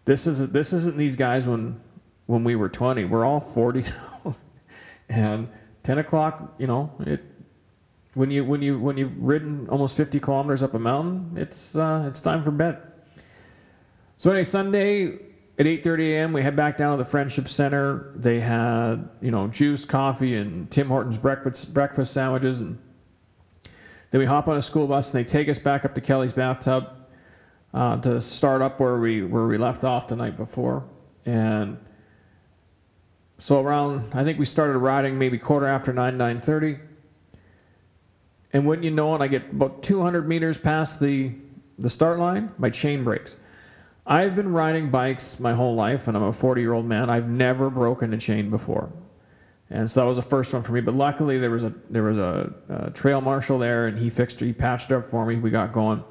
this 0.04 0.26
isn't 0.26 0.52
this 0.52 0.72
isn't 0.72 0.96
these 0.96 1.16
guys 1.16 1.46
when 1.46 1.80
when 2.26 2.44
we 2.44 2.56
were 2.56 2.68
20 2.68 3.04
we're 3.04 3.24
all 3.24 3.40
40 3.40 3.82
now. 4.24 4.36
and 5.08 5.48
10 5.82 5.98
o'clock 5.98 6.54
you 6.58 6.66
know 6.66 6.92
it 7.00 7.24
when 8.14 8.30
you 8.30 8.44
when 8.44 8.60
you 8.60 8.78
when 8.78 8.96
you've 8.96 9.22
ridden 9.22 9.68
almost 9.68 9.96
50 9.96 10.20
kilometers 10.20 10.62
up 10.62 10.74
a 10.74 10.78
mountain 10.78 11.32
it's 11.36 11.76
uh, 11.76 12.04
it's 12.08 12.20
time 12.20 12.42
for 12.42 12.50
bed 12.50 12.82
so 14.22 14.30
anyway 14.30 14.44
sunday 14.44 15.06
at 15.58 15.66
8.30 15.66 16.12
a.m 16.12 16.32
we 16.32 16.42
head 16.42 16.54
back 16.54 16.76
down 16.76 16.92
to 16.92 17.02
the 17.02 17.08
friendship 17.08 17.48
center 17.48 18.12
they 18.14 18.38
had 18.38 19.08
you 19.20 19.30
know 19.30 19.48
juice 19.48 19.84
coffee 19.84 20.36
and 20.36 20.70
tim 20.70 20.88
hortons 20.88 21.18
breakfast 21.18 21.74
breakfast 21.74 22.12
sandwiches 22.12 22.60
and 22.60 22.78
then 24.12 24.18
we 24.18 24.26
hop 24.26 24.46
on 24.46 24.58
a 24.58 24.62
school 24.62 24.86
bus 24.86 25.12
and 25.12 25.18
they 25.18 25.26
take 25.26 25.48
us 25.48 25.58
back 25.58 25.86
up 25.86 25.94
to 25.94 26.00
Kelly's 26.02 26.34
bathtub 26.34 26.90
uh, 27.72 27.96
to 28.02 28.20
start 28.20 28.60
up 28.60 28.78
where 28.78 28.98
we 28.98 29.24
where 29.24 29.46
we 29.46 29.56
left 29.56 29.84
off 29.84 30.06
the 30.06 30.16
night 30.16 30.36
before. 30.36 30.86
And 31.24 31.78
so 33.38 33.60
around, 33.60 34.14
I 34.14 34.22
think 34.22 34.38
we 34.38 34.44
started 34.44 34.76
riding 34.76 35.18
maybe 35.18 35.38
quarter 35.38 35.66
after 35.66 35.94
nine, 35.94 36.18
nine 36.18 36.38
thirty. 36.38 36.78
And 38.52 38.66
wouldn't 38.66 38.84
you 38.84 38.90
know 38.90 39.14
it, 39.14 39.22
I 39.22 39.28
get 39.28 39.50
about 39.50 39.82
200 39.82 40.28
meters 40.28 40.58
past 40.58 41.00
the 41.00 41.32
the 41.78 41.88
start 41.88 42.18
line, 42.18 42.52
my 42.58 42.68
chain 42.68 43.02
breaks. 43.02 43.36
I've 44.06 44.34
been 44.34 44.52
riding 44.52 44.90
bikes 44.90 45.38
my 45.38 45.54
whole 45.54 45.74
life, 45.74 46.08
and 46.08 46.16
I'm 46.16 46.24
a 46.24 46.32
40 46.32 46.60
year 46.60 46.72
old 46.72 46.86
man. 46.86 47.08
I've 47.08 47.28
never 47.28 47.70
broken 47.70 48.12
a 48.12 48.18
chain 48.18 48.50
before 48.50 48.90
and 49.72 49.90
so 49.90 50.00
that 50.00 50.06
was 50.06 50.18
the 50.18 50.22
first 50.22 50.52
one 50.52 50.62
for 50.62 50.72
me. 50.72 50.82
But 50.82 50.94
luckily, 50.94 51.38
there 51.38 51.50
was 51.50 51.64
a 51.64 51.72
there 51.88 52.02
was 52.02 52.18
a, 52.18 52.52
a 52.68 52.90
trail 52.90 53.22
marshal 53.22 53.58
there, 53.58 53.86
and 53.86 53.98
he 53.98 54.10
fixed 54.10 54.42
it. 54.42 54.46
He 54.46 54.52
patched 54.52 54.90
it 54.90 54.94
up 54.94 55.04
for 55.04 55.24
me. 55.24 55.36
We 55.36 55.50
got 55.50 55.72
going. 55.72 56.04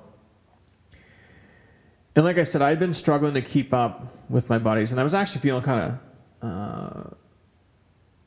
And 2.15 2.25
like 2.25 2.39
I 2.39 2.43
said, 2.43 2.61
I'd 2.61 2.79
been 2.79 2.93
struggling 2.93 3.35
to 3.35 3.41
keep 3.41 3.73
up 3.73 4.29
with 4.29 4.49
my 4.49 4.57
buddies, 4.57 4.91
and 4.91 4.99
I 4.99 5.03
was 5.03 5.13
actually 5.13 5.41
feeling 5.41 5.61
kind 5.61 5.99
of 6.41 6.49
uh, 6.49 7.09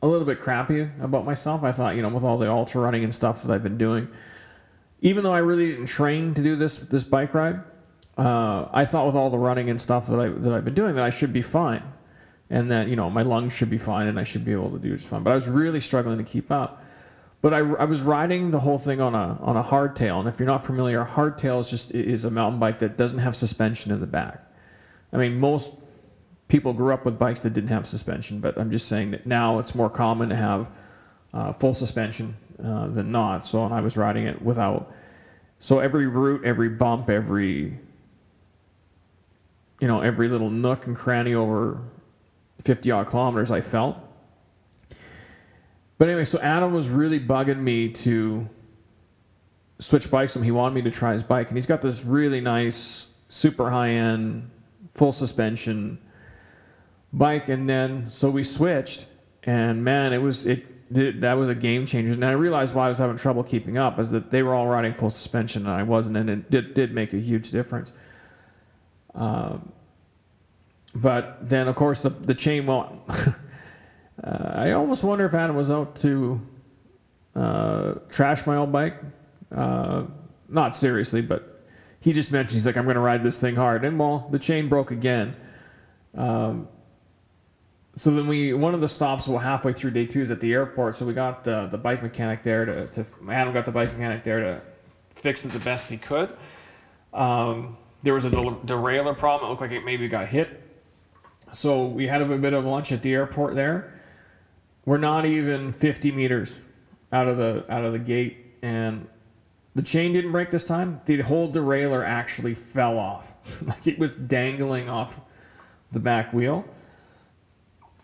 a 0.03 0.07
little 0.07 0.25
bit 0.25 0.39
crappy 0.39 0.89
about 1.01 1.25
myself. 1.25 1.65
I 1.65 1.73
thought, 1.73 1.97
you 1.97 2.03
know, 2.03 2.09
with 2.09 2.25
all 2.25 2.39
the 2.39 2.49
ultra 2.49 2.81
running 2.81 3.03
and 3.03 3.13
stuff 3.13 3.43
that 3.43 3.53
I've 3.53 3.63
been 3.63 3.77
doing, 3.77 4.09
even 5.01 5.25
though 5.25 5.35
I 5.35 5.41
really 5.41 5.67
didn't 5.67 5.87
train 5.87 6.33
to 6.35 6.43
do 6.43 6.55
this 6.55 6.77
this 6.77 7.03
bike 7.03 7.35
ride, 7.35 7.61
uh, 8.17 8.69
I 8.73 8.85
thought 8.85 9.07
with 9.07 9.17
all 9.17 9.31
the 9.31 9.39
running 9.39 9.71
and 9.71 9.81
stuff 9.81 10.07
that 10.07 10.19
I 10.19 10.29
that 10.29 10.53
I've 10.53 10.65
been 10.65 10.75
doing 10.75 10.95
that 10.95 11.05
I 11.05 11.11
should 11.11 11.33
be 11.33 11.43
fine 11.43 11.83
and 12.51 12.71
that 12.71 12.89
you 12.89 12.97
know 12.97 13.11
my 13.11 13.23
lungs 13.23 13.57
should 13.57 13.71
be 13.71 13.79
fine 13.79 14.07
and 14.07 14.19
I 14.19 14.23
should 14.23 14.45
be 14.45 14.53
able 14.53 14.71
to 14.71 14.79
do 14.79 14.95
just 14.95 15.09
fine. 15.09 15.23
But 15.23 15.33
I 15.33 15.35
was 15.35 15.49
really 15.49 15.81
struggling 15.81 16.19
to 16.19 16.25
keep 16.25 16.51
up. 16.51 16.83
But 17.41 17.53
I, 17.53 17.59
I 17.59 17.85
was 17.85 18.01
riding 18.01 18.53
the 18.53 18.61
whole 18.61 18.79
thing 18.79 19.01
on 19.01 19.15
a 19.15 19.39
on 19.43 19.57
a 19.57 19.63
hardtail, 19.63 20.21
and 20.21 20.29
if 20.29 20.39
you're 20.39 20.47
not 20.47 20.65
familiar, 20.65 21.05
hardtail 21.05 21.61
is 21.61 21.69
just 21.69 21.93
is 21.93 22.25
a 22.25 22.31
mountain 22.31 22.59
bike 22.59 22.79
that 22.79 22.97
doesn't 22.97 23.19
have 23.19 23.37
suspension 23.37 23.93
in 23.93 24.01
the 24.01 24.07
back. 24.07 24.41
I 25.13 25.17
mean, 25.17 25.39
most 25.39 25.73
people 26.49 26.73
grew 26.73 26.95
up 26.95 27.05
with 27.05 27.19
bikes 27.19 27.41
that 27.41 27.53
didn't 27.53 27.71
have 27.71 27.87
suspension, 27.87 28.41
but 28.41 28.59
I'm 28.59 28.71
just 28.71 28.87
saying 28.89 29.11
that 29.11 29.27
now 29.27 29.59
it's 29.59 29.75
more 29.75 29.91
common 29.91 30.29
to 30.29 30.37
have 30.37 30.71
uh, 31.33 31.53
full 31.53 31.75
suspension 31.75 32.37
uh, 32.63 32.87
than 32.89 33.11
not. 33.11 33.45
So, 33.45 33.65
and 33.65 33.75
I 33.75 33.81
was 33.81 33.97
riding 33.97 34.27
it 34.27 34.41
without. 34.41 34.93
So 35.59 35.81
every 35.81 36.07
route, 36.07 36.45
every 36.45 36.69
bump, 36.69 37.11
every 37.11 37.79
you 39.81 39.89
know, 39.89 40.01
every 40.01 40.29
little 40.29 40.51
nook 40.51 40.87
and 40.87 40.97
cranny 40.97 41.35
over 41.35 41.81
50 42.63 42.91
odd 42.91 43.07
kilometers, 43.07 43.51
I 43.51 43.61
felt. 43.61 43.97
But 45.99 46.09
anyway, 46.09 46.25
so 46.25 46.41
Adam 46.41 46.75
was 46.75 46.89
really 46.89 47.21
bugging 47.21 47.61
me 47.61 47.89
to 47.91 48.49
switch 49.79 50.11
bikes 50.11 50.35
him. 50.35 50.43
He 50.43 50.51
wanted 50.51 50.75
me 50.75 50.83
to 50.83 50.91
try 50.91 51.13
his 51.13 51.23
bike, 51.23 51.49
and 51.49 51.57
he's 51.57 51.67
got 51.67 51.83
this 51.83 52.05
really 52.05 52.41
nice, 52.41 53.09
super 53.29 53.71
high 53.71 53.91
end, 53.91 54.51
full 54.91 55.13
suspension 55.13 55.99
bike. 57.13 57.49
And 57.49 57.69
then, 57.69 58.07
so 58.07 58.31
we 58.31 58.43
switched, 58.43 59.07
and 59.45 59.85
man, 59.85 60.13
it 60.13 60.23
was 60.23 60.47
it. 60.47 60.71
That 60.91 61.35
was 61.35 61.49
a 61.49 61.55
game 61.55 61.87
changer, 61.87 62.13
and 62.13 62.25
I 62.25 62.33
realized 62.33 62.75
why 62.75 62.85
I 62.87 62.89
was 62.89 62.99
having 62.99 63.17
trouble 63.17 63.43
keeping 63.43 63.79
up 63.79 63.99
is 63.99 64.11
that 64.11 64.31
they 64.31 64.43
were 64.43 64.55
all 64.55 64.69
riding 64.69 64.93
full 64.93 65.11
suspension 65.11 65.63
and 65.67 65.75
I 65.75 65.83
wasn't, 65.83 66.17
and 66.19 66.31
it 66.31 66.51
did, 66.51 66.75
did 66.75 66.93
make 66.93 67.13
a 67.15 67.19
huge 67.19 67.51
difference. 67.51 67.93
Um, 69.15 69.73
but 70.95 71.49
then, 71.49 71.69
of 71.69 71.77
course, 71.77 72.03
the, 72.03 72.11
the 72.11 72.35
chain 72.35 72.67
won't. 72.67 73.01
uh, 73.09 74.53
I 74.55 74.73
almost 74.73 75.03
wonder 75.03 75.25
if 75.25 75.35
Adam 75.35 75.57
was 75.57 75.71
out 75.71 75.97
to 75.97 76.41
uh, 77.35 77.95
trash 78.09 78.47
my 78.47 78.57
old 78.57 78.71
bike. 78.71 78.97
Uh, 79.55 80.05
not 80.49 80.77
seriously, 80.77 81.21
but 81.21 81.63
he 82.01 82.13
just 82.13 82.31
mentioned, 82.31 82.55
he's 82.55 82.67
like, 82.67 82.77
I'm 82.77 82.85
going 82.85 82.95
to 82.95 83.01
ride 83.01 83.23
this 83.23 83.41
thing 83.41 83.57
hard. 83.57 83.85
And 83.85 83.99
well, 83.99 84.29
the 84.31 84.39
chain 84.39 84.69
broke 84.69 84.91
again. 84.91 85.35
Um, 86.15 86.69
so 87.97 88.11
then 88.11 88.27
we, 88.27 88.53
one 88.53 88.75
of 88.75 88.81
the 88.81 88.89
stops, 88.89 89.27
well, 89.27 89.39
halfway 89.39 89.73
through 89.73 89.93
day 89.93 90.07
two 90.07 90.21
is 90.21 90.31
at 90.31 90.41
the 90.41 90.53
airport. 90.53 90.97
So 90.97 91.07
we 91.07 91.13
got 91.13 91.45
the, 91.45 91.67
the 91.67 91.79
bike 91.79 92.03
mechanic 92.03 92.43
there 92.43 92.65
to, 92.65 92.87
to, 92.89 93.07
Adam 93.31 93.53
got 93.53 93.65
the 93.65 93.73
bike 93.73 93.93
mechanic 93.93 94.23
there 94.23 94.41
to 94.41 94.63
fix 95.11 95.45
it 95.45 95.53
the 95.53 95.61
best 95.61 95.91
he 95.91 95.97
could. 95.97 96.37
Um, 97.13 97.77
there 98.05 98.15
was 98.15 98.25
a 98.25 98.31
derailleur 98.31 99.19
problem. 99.19 99.49
It 99.49 99.51
looked 99.51 99.63
like 99.63 99.73
it 99.73 99.85
maybe 99.85 100.07
got 100.07 100.29
hit 100.29 100.65
so 101.55 101.87
we 101.87 102.09
had 102.09 102.21
a 102.21 102.37
bit 102.37 102.53
of 102.53 102.65
lunch 102.65 102.93
at 102.93 103.03
the 103.03 103.15
airport 103.15 103.55
there. 103.55 104.01
We're 104.85 104.99
not 104.99 105.25
even 105.25 105.73
50 105.73 106.13
meters 106.13 106.63
out 107.13 107.29
of 107.29 107.37
the 107.37 107.65
out 107.69 107.85
of 107.85 107.93
the 107.93 107.99
gate, 107.99 108.57
and 108.63 109.07
the 109.75 109.83
chain 109.83 110.13
didn't 110.13 110.33
break 110.33 110.51
this 110.51 110.65
time. 110.65 111.01
The 111.07 111.21
whole 111.21 111.51
derailleur 111.51 112.05
actually 112.05 112.55
fell 112.55 112.99
off, 112.99 113.63
like 113.63 113.87
it 113.87 113.99
was 113.99 114.17
dangling 114.17 114.89
off 114.89 115.21
the 115.93 116.01
back 116.01 116.33
wheel. 116.33 116.65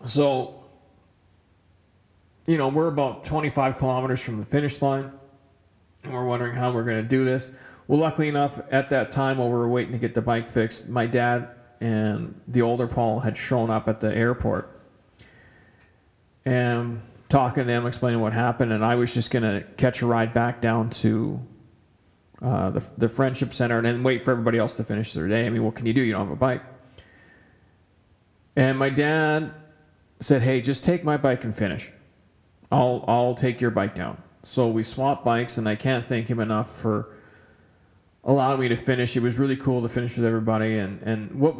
So, 0.03 0.63
you 2.47 2.57
know, 2.57 2.69
we're 2.69 2.87
about 2.87 3.23
25 3.23 3.77
kilometers 3.77 4.21
from 4.23 4.39
the 4.39 4.45
finish 4.45 4.81
line, 4.81 5.11
and 6.03 6.13
we're 6.13 6.25
wondering 6.25 6.55
how 6.55 6.71
we're 6.71 6.85
going 6.85 7.01
to 7.01 7.07
do 7.07 7.25
this. 7.25 7.51
Well, 7.91 7.99
luckily 7.99 8.29
enough, 8.29 8.61
at 8.71 8.89
that 8.91 9.11
time 9.11 9.39
while 9.39 9.49
we 9.49 9.53
were 9.53 9.67
waiting 9.67 9.91
to 9.91 9.97
get 9.97 10.13
the 10.13 10.21
bike 10.21 10.47
fixed, 10.47 10.87
my 10.87 11.05
dad 11.05 11.49
and 11.81 12.39
the 12.47 12.61
older 12.61 12.87
Paul 12.87 13.19
had 13.19 13.35
shown 13.35 13.69
up 13.69 13.89
at 13.89 13.99
the 13.99 14.15
airport. 14.15 14.79
And 16.45 17.01
talking 17.27 17.63
to 17.63 17.67
them, 17.67 17.85
explaining 17.85 18.21
what 18.21 18.31
happened, 18.31 18.71
and 18.71 18.85
I 18.85 18.95
was 18.95 19.13
just 19.13 19.29
gonna 19.29 19.65
catch 19.75 20.01
a 20.01 20.05
ride 20.05 20.31
back 20.31 20.61
down 20.61 20.89
to 21.01 21.45
uh, 22.41 22.69
the 22.69 22.83
the 22.97 23.09
friendship 23.09 23.51
center 23.51 23.79
and 23.79 23.85
then 23.85 24.03
wait 24.03 24.23
for 24.23 24.31
everybody 24.31 24.57
else 24.57 24.73
to 24.75 24.85
finish 24.85 25.11
their 25.11 25.27
day. 25.27 25.45
I 25.45 25.49
mean, 25.49 25.65
what 25.65 25.75
can 25.75 25.85
you 25.85 25.91
do? 25.91 25.99
You 25.99 26.13
don't 26.13 26.27
have 26.27 26.31
a 26.31 26.37
bike. 26.37 26.63
And 28.55 28.79
my 28.79 28.89
dad 28.89 29.51
said, 30.21 30.43
"Hey, 30.43 30.61
just 30.61 30.85
take 30.85 31.03
my 31.03 31.17
bike 31.17 31.43
and 31.43 31.53
finish. 31.53 31.91
I'll 32.71 33.03
I'll 33.05 33.35
take 33.35 33.59
your 33.59 33.71
bike 33.71 33.95
down." 33.95 34.23
So 34.43 34.69
we 34.69 34.81
swapped 34.81 35.25
bikes, 35.25 35.57
and 35.57 35.67
I 35.67 35.75
can't 35.75 36.05
thank 36.05 36.29
him 36.29 36.39
enough 36.39 36.73
for 36.73 37.17
allowing 38.23 38.59
me 38.59 38.67
to 38.67 38.75
finish. 38.75 39.15
It 39.15 39.23
was 39.23 39.39
really 39.39 39.55
cool 39.55 39.81
to 39.81 39.89
finish 39.89 40.15
with 40.15 40.25
everybody, 40.25 40.77
and 40.77 41.01
and 41.03 41.33
what 41.39 41.55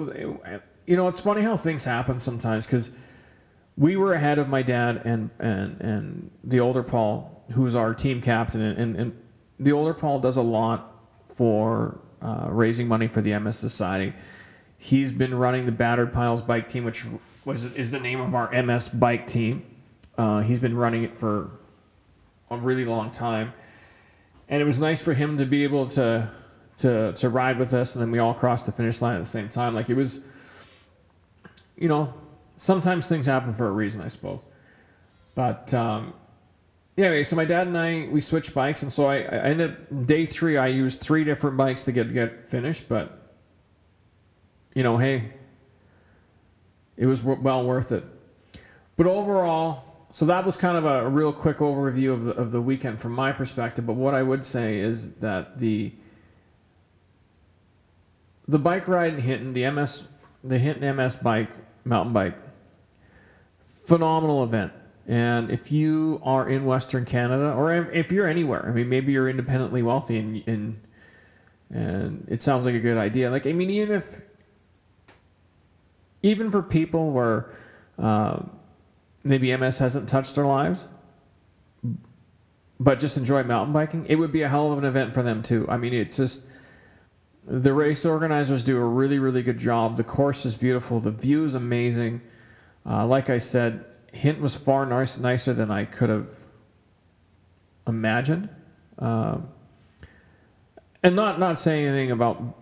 you 0.86 0.96
know, 0.96 1.08
it's 1.08 1.22
funny 1.22 1.41
how 1.41 1.56
things 1.56 1.86
happen 1.86 2.20
sometimes 2.20 2.65
because 2.65 2.91
we 3.77 3.96
were 3.96 4.13
ahead 4.13 4.39
of 4.39 4.50
my 4.50 4.62
dad 4.62 5.01
and 5.06 5.30
and 5.39 5.80
and 5.82 6.32
the 6.44 6.60
older 6.60 6.84
Paul, 6.84 7.46
who's 7.53 7.75
our 7.75 7.94
team 7.94 8.22
captain, 8.22 8.62
and 8.62 8.96
and 8.96 9.22
the 9.60 9.72
older 9.72 9.94
Paul 9.94 10.20
does 10.20 10.38
a 10.38 10.41
lot 10.41 10.96
for 11.27 12.00
uh, 12.22 12.48
raising 12.50 12.88
money 12.88 13.08
for 13.08 13.22
the 13.22 13.38
MS 13.39 13.58
Society. 13.58 14.13
He's 14.77 15.12
been 15.12 15.34
running 15.34 15.65
the 15.65 15.72
Battered 15.72 16.12
Piles 16.12 16.41
bike 16.41 16.68
team, 16.68 16.84
which 16.84 17.06
was 17.46 17.65
is 17.65 17.91
the 17.91 18.00
name 18.00 18.20
of 18.20 18.36
our 18.36 18.51
MS 18.63 18.89
bike 18.89 19.27
team. 19.27 19.65
Uh, 20.18 20.41
he's 20.41 20.60
been 20.60 20.75
running 20.75 21.03
it 21.03 21.18
for 21.18 21.51
a 22.50 22.58
really 22.58 22.86
long 22.86 23.12
time, 23.12 23.53
and 24.50 24.62
it 24.62 24.65
was 24.65 24.80
nice 24.80 25.01
for 25.01 25.13
him 25.13 25.38
to 25.38 25.46
be 25.46 25.63
able 25.63 25.86
to 25.88 26.30
to 26.77 27.13
to 27.13 27.29
ride 27.29 27.59
with 27.59 27.73
us, 27.73 27.95
and 27.95 28.01
then 28.01 28.11
we 28.11 28.19
all 28.19 28.33
crossed 28.33 28.65
the 28.65 28.71
finish 28.71 29.01
line 29.01 29.15
at 29.15 29.19
the 29.19 29.25
same 29.25 29.49
time. 29.49 29.75
Like 29.75 29.89
it 29.89 29.95
was, 29.95 30.21
you 31.77 31.87
know, 31.87 32.13
sometimes 32.57 33.07
things 33.07 33.25
happen 33.25 33.53
for 33.53 33.67
a 33.67 33.71
reason, 33.71 34.01
I 34.01 34.07
suppose. 34.07 34.45
But 35.35 35.73
um, 35.73 36.13
yeah, 36.95 37.07
anyway, 37.07 37.23
so 37.23 37.35
my 37.35 37.45
dad 37.45 37.67
and 37.67 37.77
I 37.77 38.07
we 38.11 38.21
switched 38.21 38.53
bikes, 38.53 38.83
and 38.83 38.91
so 38.91 39.05
I, 39.05 39.17
I 39.17 39.37
ended 39.43 39.71
up 39.71 40.05
day 40.05 40.25
three. 40.25 40.57
I 40.57 40.67
used 40.67 40.99
three 40.99 41.23
different 41.23 41.57
bikes 41.57 41.85
to 41.85 41.91
get 41.91 42.13
get 42.13 42.47
finished, 42.47 42.89
but 42.89 43.33
you 44.73 44.83
know, 44.83 44.97
hey, 44.97 45.33
it 46.97 47.05
was 47.05 47.23
well 47.23 47.65
worth 47.65 47.91
it. 47.91 48.03
But 48.97 49.07
overall, 49.07 50.07
so 50.11 50.25
that 50.25 50.45
was 50.45 50.57
kind 50.57 50.77
of 50.77 50.85
a, 50.85 51.05
a 51.05 51.09
real 51.09 51.33
quick 51.33 51.57
overview 51.57 52.13
of 52.13 52.25
the, 52.25 52.31
of 52.33 52.51
the 52.51 52.61
weekend 52.61 52.99
from 52.99 53.13
my 53.13 53.31
perspective. 53.31 53.85
But 53.85 53.95
what 53.95 54.13
I 54.13 54.21
would 54.21 54.43
say 54.43 54.79
is 54.79 55.13
that 55.15 55.57
the 55.57 55.93
the 58.48 58.60
bike 58.60 58.88
ride 58.88 59.13
in 59.13 59.19
Hinton, 59.19 59.53
the 59.53 59.69
MS, 59.69 60.07
the 60.43 60.60
Hinton 60.60 60.95
MS 60.95 61.17
bike 61.17 61.51
mountain 61.86 62.13
bike, 62.13 62.38
phenomenal 63.86 64.43
event. 64.43 64.73
And 65.08 65.49
if 65.49 65.71
you 65.71 66.21
are 66.23 66.47
in 66.47 66.65
Western 66.65 67.06
Canada, 67.06 67.54
or 67.54 67.73
if 67.73 68.12
you're 68.12 68.27
anywhere, 68.27 68.65
I 68.67 68.71
mean, 68.71 68.88
maybe 68.88 69.12
you're 69.12 69.27
independently 69.27 69.82
wealthy 69.82 70.17
and, 70.17 70.43
and 70.47 70.82
and 71.73 72.27
it 72.30 72.41
sounds 72.41 72.65
like 72.65 72.75
a 72.75 72.80
good 72.80 72.97
idea. 72.97 73.32
Like, 73.32 73.47
I 73.47 73.54
mean, 73.54 73.69
even 73.69 73.95
if 73.95 74.21
even 76.21 76.51
for 76.51 76.62
people 76.62 77.12
where 77.12 77.49
uh, 77.97 78.43
maybe 79.23 79.56
MS 79.56 79.80
hasn't 79.80 80.10
touched 80.10 80.36
their 80.36 80.45
lives, 80.45 80.86
but 82.80 82.99
just 82.99 83.17
enjoy 83.17 83.43
mountain 83.43 83.73
biking, 83.73 84.06
it 84.08 84.15
would 84.15 84.32
be 84.32 84.41
a 84.41 84.49
hell 84.49 84.71
of 84.71 84.80
an 84.80 84.86
event 84.86 85.13
for 85.13 85.23
them 85.23 85.41
too. 85.41 85.65
I 85.69 85.77
mean, 85.77 85.93
it's 85.93 86.17
just 86.17 86.41
the 87.45 87.73
race 87.73 88.06
organizers 88.06 88.63
do 88.63 88.77
a 88.77 88.86
really, 88.86 89.19
really 89.19 89.43
good 89.43 89.58
job. 89.58 89.97
The 89.97 90.04
course 90.04 90.45
is 90.45 90.56
beautiful. 90.56 90.99
The 90.99 91.12
view 91.12 91.43
is 91.43 91.56
amazing. 91.56 92.21
Uh, 92.86 93.06
like 93.06 93.30
I 93.30 93.38
said, 93.38 93.86
Hint 94.13 94.39
was 94.39 94.56
far 94.56 94.86
nice, 94.86 95.17
nicer 95.17 95.54
than 95.54 95.71
I 95.71 95.86
could 95.86 96.10
have 96.10 96.30
imagined. 97.88 98.49
Um, 98.99 99.49
and 101.04 101.15
not 101.15 101.39
not 101.39 101.58
saying 101.58 101.88
anything 101.88 102.12
about 102.12 102.58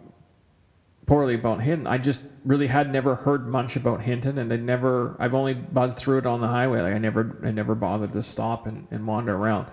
poorly 1.06 1.34
about 1.34 1.62
Hinton. 1.62 1.88
I 1.88 1.98
just 1.98 2.24
really 2.46 2.68
had 2.68 2.92
never 2.92 3.16
heard 3.16 3.48
much 3.48 3.76
about 3.76 4.02
Hinton, 4.02 4.38
and 4.38 4.54
I 4.54 4.58
never. 4.58 5.18
I've 5.20 5.34
only 5.34 5.56
buzzed 5.56 5.98
through 5.98 6.20
it 6.20 6.26
on 6.26 6.40
the 6.40 6.48
highway. 6.48 6.82
Like 6.82 6.94
I 6.94 7.00
never, 7.00 7.42
I 7.44 7.52
never 7.52 7.76
bothered 7.76 8.14
to 8.14 8.22
stop 8.22 8.68
and, 8.68 8.88
and 8.92 9.06
wander 9.06 9.36
around. 9.36 9.68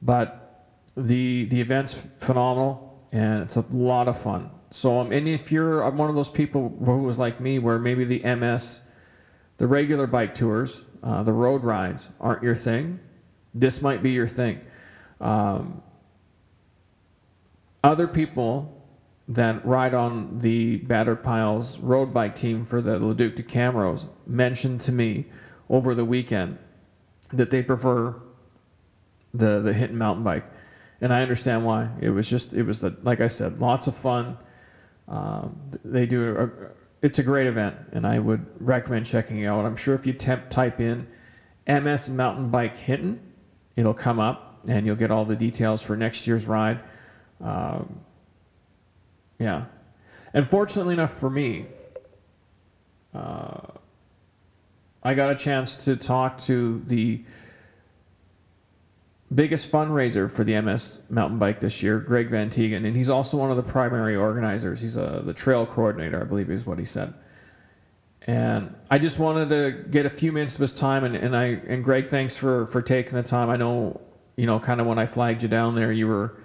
But 0.00 0.64
the 0.96 1.44
the 1.46 1.60
event's 1.60 1.92
phenomenal, 1.92 2.83
and 3.14 3.42
it's 3.42 3.56
a 3.56 3.64
lot 3.70 4.08
of 4.08 4.20
fun. 4.20 4.50
So, 4.70 4.98
um, 4.98 5.12
and 5.12 5.28
if 5.28 5.52
you're 5.52 5.88
one 5.90 6.10
of 6.10 6.16
those 6.16 6.28
people 6.28 6.76
who 6.84 6.98
was 6.98 7.18
like 7.18 7.40
me, 7.40 7.60
where 7.60 7.78
maybe 7.78 8.04
the 8.04 8.18
MS, 8.34 8.82
the 9.56 9.68
regular 9.68 10.08
bike 10.08 10.34
tours, 10.34 10.82
uh, 11.02 11.22
the 11.22 11.32
road 11.32 11.62
rides 11.62 12.10
aren't 12.20 12.42
your 12.42 12.56
thing, 12.56 12.98
this 13.54 13.80
might 13.80 14.02
be 14.02 14.10
your 14.10 14.26
thing. 14.26 14.60
Um, 15.20 15.80
other 17.84 18.08
people 18.08 18.84
that 19.28 19.64
ride 19.64 19.94
on 19.94 20.38
the 20.38 20.78
Battered 20.78 21.22
Piles 21.22 21.78
road 21.78 22.12
bike 22.12 22.34
team 22.34 22.64
for 22.64 22.80
the 22.80 22.98
Leduc 22.98 23.36
de 23.36 23.44
Camrose 23.44 24.08
mentioned 24.26 24.80
to 24.82 24.92
me 24.92 25.26
over 25.70 25.94
the 25.94 26.04
weekend 26.04 26.58
that 27.32 27.50
they 27.50 27.62
prefer 27.62 28.16
the 29.32 29.60
the 29.60 29.72
Hinton 29.72 29.98
mountain 29.98 30.24
bike, 30.24 30.46
and 31.00 31.12
I 31.12 31.22
understand 31.22 31.64
why. 31.64 31.90
It 32.00 32.10
was 32.10 32.28
just 32.28 32.54
it 32.54 32.62
was 32.62 32.80
the 32.80 32.96
like 33.02 33.20
I 33.20 33.28
said, 33.28 33.60
lots 33.60 33.86
of 33.86 33.96
fun. 33.96 34.38
Um, 35.08 35.58
they 35.84 36.06
do 36.06 36.36
a, 36.36 36.50
it's 37.04 37.18
a 37.18 37.22
great 37.22 37.46
event, 37.46 37.76
and 37.92 38.06
I 38.06 38.18
would 38.18 38.46
recommend 38.58 39.06
checking 39.06 39.40
it 39.40 39.46
out. 39.46 39.64
I'm 39.64 39.76
sure 39.76 39.94
if 39.94 40.06
you 40.06 40.12
temp, 40.12 40.48
type 40.48 40.80
in 40.80 41.06
MS 41.66 42.10
Mountain 42.10 42.50
Bike 42.50 42.76
Hinton, 42.76 43.20
it'll 43.76 43.94
come 43.94 44.20
up, 44.20 44.64
and 44.68 44.86
you'll 44.86 44.96
get 44.96 45.10
all 45.10 45.24
the 45.24 45.36
details 45.36 45.82
for 45.82 45.96
next 45.96 46.26
year's 46.26 46.46
ride. 46.46 46.80
Um, 47.40 48.00
yeah. 49.38 49.66
And 50.32 50.46
fortunately 50.46 50.94
enough 50.94 51.12
for 51.12 51.30
me, 51.30 51.66
uh, 53.14 53.60
I 55.02 55.14
got 55.14 55.30
a 55.30 55.34
chance 55.34 55.74
to 55.84 55.96
talk 55.96 56.38
to 56.38 56.80
the 56.80 57.22
biggest 59.34 59.70
fundraiser 59.70 60.30
for 60.30 60.44
the 60.44 60.60
MS 60.60 61.00
mountain 61.10 61.38
bike 61.38 61.60
this 61.60 61.82
year, 61.82 61.98
Greg 61.98 62.28
Van 62.28 62.50
Tighem, 62.50 62.84
and 62.84 62.94
he's 62.94 63.10
also 63.10 63.36
one 63.36 63.50
of 63.50 63.56
the 63.56 63.62
primary 63.62 64.16
organizers. 64.16 64.80
He's 64.80 64.96
a, 64.96 65.22
the 65.24 65.34
trail 65.34 65.66
coordinator, 65.66 66.20
I 66.20 66.24
believe 66.24 66.50
is 66.50 66.66
what 66.66 66.78
he 66.78 66.84
said. 66.84 67.14
And 68.26 68.74
I 68.90 68.98
just 68.98 69.18
wanted 69.18 69.48
to 69.50 69.84
get 69.90 70.06
a 70.06 70.10
few 70.10 70.32
minutes 70.32 70.54
of 70.54 70.62
his 70.62 70.72
time, 70.72 71.04
and, 71.04 71.14
and 71.14 71.36
I 71.36 71.44
and 71.66 71.84
Greg, 71.84 72.08
thanks 72.08 72.36
for 72.36 72.66
for 72.68 72.80
taking 72.80 73.14
the 73.14 73.22
time. 73.22 73.50
I 73.50 73.56
know, 73.56 74.00
you 74.36 74.46
know, 74.46 74.58
kind 74.58 74.80
of 74.80 74.86
when 74.86 74.98
I 74.98 75.04
flagged 75.04 75.42
you 75.42 75.48
down 75.48 75.74
there, 75.74 75.92
you 75.92 76.06
were 76.06 76.38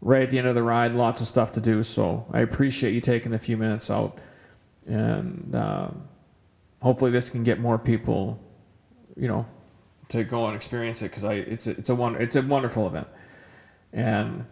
right 0.00 0.22
at 0.22 0.30
the 0.30 0.38
end 0.38 0.48
of 0.48 0.56
the 0.56 0.64
ride, 0.64 0.94
lots 0.94 1.20
of 1.20 1.28
stuff 1.28 1.52
to 1.52 1.60
do. 1.60 1.84
So 1.84 2.26
I 2.32 2.40
appreciate 2.40 2.92
you 2.92 3.00
taking 3.00 3.34
a 3.34 3.38
few 3.38 3.56
minutes 3.56 3.88
out, 3.88 4.18
and 4.88 5.54
uh, 5.54 5.90
hopefully 6.82 7.12
this 7.12 7.30
can 7.30 7.44
get 7.44 7.60
more 7.60 7.78
people, 7.78 8.40
you 9.16 9.28
know, 9.28 9.46
to 10.08 10.24
go 10.24 10.46
and 10.46 10.54
experience 10.54 11.02
it 11.02 11.10
because 11.10 11.24
I 11.24 11.34
it's 11.34 11.66
a, 11.66 11.70
it's 11.72 11.90
a 11.90 11.94
one 11.94 12.16
it's 12.16 12.36
a 12.36 12.42
wonderful 12.42 12.86
event, 12.86 13.08
and 13.92 14.46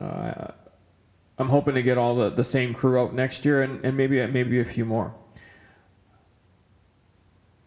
uh, 0.00 0.48
I'm 1.38 1.48
hoping 1.48 1.74
to 1.74 1.82
get 1.82 1.98
all 1.98 2.14
the, 2.14 2.30
the 2.30 2.44
same 2.44 2.74
crew 2.74 3.00
out 3.00 3.14
next 3.14 3.44
year 3.44 3.62
and, 3.62 3.84
and 3.84 3.96
maybe 3.96 4.24
maybe 4.26 4.60
a 4.60 4.64
few 4.64 4.84
more. 4.84 5.14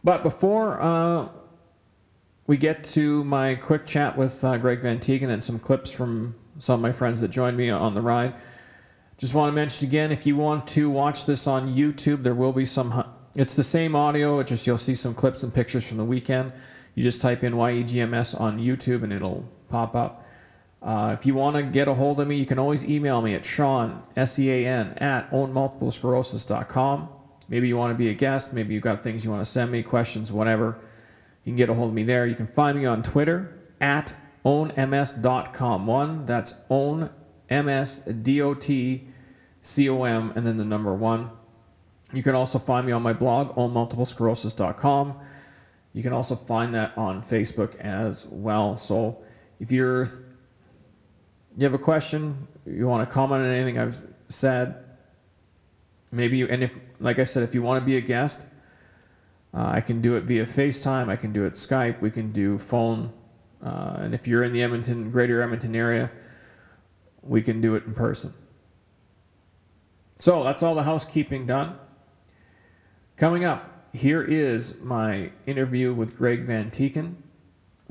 But 0.03 0.23
before 0.23 0.81
uh, 0.81 1.27
we 2.47 2.55
get 2.55 2.83
to 2.85 3.23
my 3.25 3.55
quick 3.55 3.85
chat 3.85 4.17
with 4.17 4.43
uh, 4.43 4.57
Greg 4.57 4.79
Van 4.79 4.99
Tighem 4.99 5.29
and 5.29 5.43
some 5.43 5.59
clips 5.59 5.91
from 5.91 6.35
some 6.59 6.75
of 6.75 6.81
my 6.81 6.93
friends 6.93 7.21
that 7.21 7.27
joined 7.27 7.57
me 7.57 7.69
on 7.69 7.93
the 7.93 8.01
ride. 8.01 8.33
Just 9.17 9.33
want 9.33 9.49
to 9.49 9.53
mention 9.53 9.87
again, 9.87 10.11
if 10.11 10.25
you 10.25 10.37
want 10.37 10.67
to 10.67 10.89
watch 10.89 11.25
this 11.25 11.47
on 11.47 11.75
YouTube, 11.75 12.23
there 12.23 12.35
will 12.35 12.53
be 12.53 12.65
some. 12.65 13.03
It's 13.35 13.55
the 13.55 13.63
same 13.63 13.95
audio. 13.95 14.39
It's 14.39 14.49
just 14.49 14.65
you'll 14.65 14.77
see 14.77 14.95
some 14.95 15.13
clips 15.13 15.43
and 15.43 15.53
pictures 15.53 15.87
from 15.87 15.97
the 15.97 16.05
weekend. 16.05 16.53
You 16.97 17.03
just 17.03 17.21
type 17.21 17.43
in 17.43 17.53
YEGMS 17.53 18.41
on 18.41 18.57
YouTube 18.57 19.03
and 19.03 19.13
it'll 19.13 19.47
pop 19.69 19.95
up. 19.95 20.25
Uh, 20.81 21.15
if 21.15 21.27
you 21.27 21.35
want 21.35 21.55
to 21.55 21.61
get 21.61 21.87
a 21.87 21.93
hold 21.93 22.19
of 22.19 22.27
me, 22.27 22.35
you 22.35 22.45
can 22.47 22.57
always 22.57 22.89
email 22.89 23.21
me 23.21 23.35
at 23.35 23.45
Sean, 23.45 24.01
S 24.15 24.39
E 24.39 24.49
A 24.49 24.67
N, 24.67 24.97
at 24.97 25.29
ownmultiplesclerosis.com. 25.29 27.09
Maybe 27.49 27.67
you 27.67 27.77
want 27.77 27.91
to 27.91 27.95
be 27.95 28.09
a 28.09 28.15
guest. 28.15 28.51
Maybe 28.51 28.73
you've 28.73 28.81
got 28.81 28.99
things 28.99 29.23
you 29.23 29.29
want 29.29 29.45
to 29.45 29.49
send 29.49 29.71
me, 29.71 29.83
questions, 29.83 30.31
whatever. 30.31 30.79
You 31.43 31.51
can 31.51 31.55
get 31.55 31.69
a 31.69 31.75
hold 31.75 31.89
of 31.89 31.93
me 31.93 32.01
there. 32.01 32.25
You 32.25 32.33
can 32.33 32.47
find 32.47 32.75
me 32.79 32.85
on 32.85 33.03
Twitter 33.03 33.55
at 33.79 34.15
ownms.com. 34.43 35.85
One, 35.85 36.25
that's 36.25 36.55
own 36.71 37.11
ms 37.47 37.99
d 38.23 38.41
o 38.41 38.55
t 38.55 39.07
c 39.61 39.87
o 39.87 40.03
m 40.03 40.33
and 40.35 40.47
then 40.47 40.57
the 40.57 40.65
number 40.65 40.95
one. 40.95 41.29
You 42.11 42.23
can 42.23 42.33
also 42.33 42.57
find 42.57 42.87
me 42.87 42.91
on 42.91 43.03
my 43.03 43.13
blog, 43.13 43.55
ownmultiplesclerosis.com. 43.55 45.19
You 45.97 46.03
can 46.03 46.13
also 46.13 46.35
find 46.35 46.73
that 46.75 46.95
on 46.95 47.21
Facebook 47.21 47.75
as 47.77 48.25
well. 48.27 48.75
So 48.75 48.95
if 49.59 49.71
you're 49.71 50.03
you 51.57 51.63
have 51.63 51.73
a 51.73 51.83
question, 51.91 52.47
you 52.65 52.87
want 52.87 53.01
to 53.07 53.11
comment 53.11 53.41
on 53.41 53.49
anything 53.49 53.79
I've 53.79 53.99
said, 54.27 54.85
maybe 56.11 56.37
you 56.37 56.47
and 56.53 56.61
if 56.63 56.79
like 56.99 57.17
I 57.17 57.25
said, 57.25 57.41
if 57.41 57.55
you 57.55 57.63
want 57.63 57.81
to 57.81 57.85
be 57.85 57.97
a 57.97 58.01
guest, 58.01 58.45
Uh, 59.53 59.71
I 59.79 59.81
can 59.81 60.01
do 60.01 60.15
it 60.17 60.23
via 60.25 60.45
FaceTime. 60.45 61.09
I 61.09 61.15
can 61.15 61.31
do 61.33 61.45
it 61.45 61.53
Skype. 61.53 62.01
We 62.01 62.11
can 62.11 62.31
do 62.31 62.57
phone. 62.57 63.11
Uh, 63.63 64.03
and 64.03 64.13
if 64.13 64.27
you're 64.27 64.43
in 64.43 64.53
the 64.53 64.61
Edmonton, 64.61 65.09
greater 65.09 65.41
Edmonton 65.41 65.75
area, 65.75 66.11
we 67.23 67.41
can 67.41 67.59
do 67.61 67.75
it 67.75 67.85
in 67.85 67.93
person. 67.93 68.33
So 70.19 70.43
that's 70.43 70.61
all 70.61 70.75
the 70.75 70.83
housekeeping 70.83 71.47
done. 71.47 71.75
Coming 73.15 73.45
up, 73.45 73.61
here 73.97 74.21
is 74.21 74.75
my 74.81 75.31
interview 75.45 75.93
with 75.93 76.15
Greg 76.15 76.43
Van 76.43 76.69
Tighem, 76.69 77.15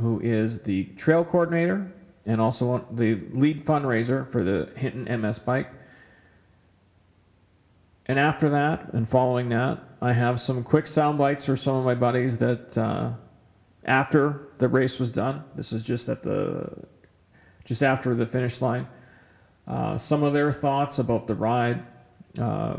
who 0.00 0.20
is 0.20 0.62
the 0.62 0.84
trail 0.96 1.24
coordinator 1.24 1.92
and 2.24 2.40
also 2.40 2.86
the 2.90 3.16
lead 3.32 3.64
fundraiser 3.64 4.26
for 4.28 4.42
the 4.42 4.70
Hinton 4.76 5.20
MS 5.20 5.38
Bike. 5.40 5.72
And 8.06 8.18
after 8.18 8.48
that, 8.50 8.92
and 8.92 9.08
following 9.08 9.48
that, 9.48 9.82
I 10.00 10.12
have 10.12 10.38
some 10.38 10.62
quick 10.62 10.86
sound 10.86 11.18
bites 11.18 11.46
for 11.46 11.56
some 11.56 11.76
of 11.76 11.84
my 11.84 11.94
buddies 11.94 12.38
that 12.38 12.78
uh, 12.78 13.12
after 13.84 14.48
the 14.58 14.68
race 14.68 15.00
was 15.00 15.10
done. 15.10 15.42
This 15.54 15.72
is 15.72 15.82
just 15.82 16.08
at 16.08 16.22
the 16.22 16.84
just 17.64 17.82
after 17.82 18.14
the 18.14 18.26
finish 18.26 18.60
line. 18.60 18.86
Uh, 19.66 19.96
some 19.96 20.22
of 20.22 20.32
their 20.32 20.52
thoughts 20.52 21.00
about 21.00 21.26
the 21.26 21.34
ride 21.34 21.84
uh, 22.38 22.76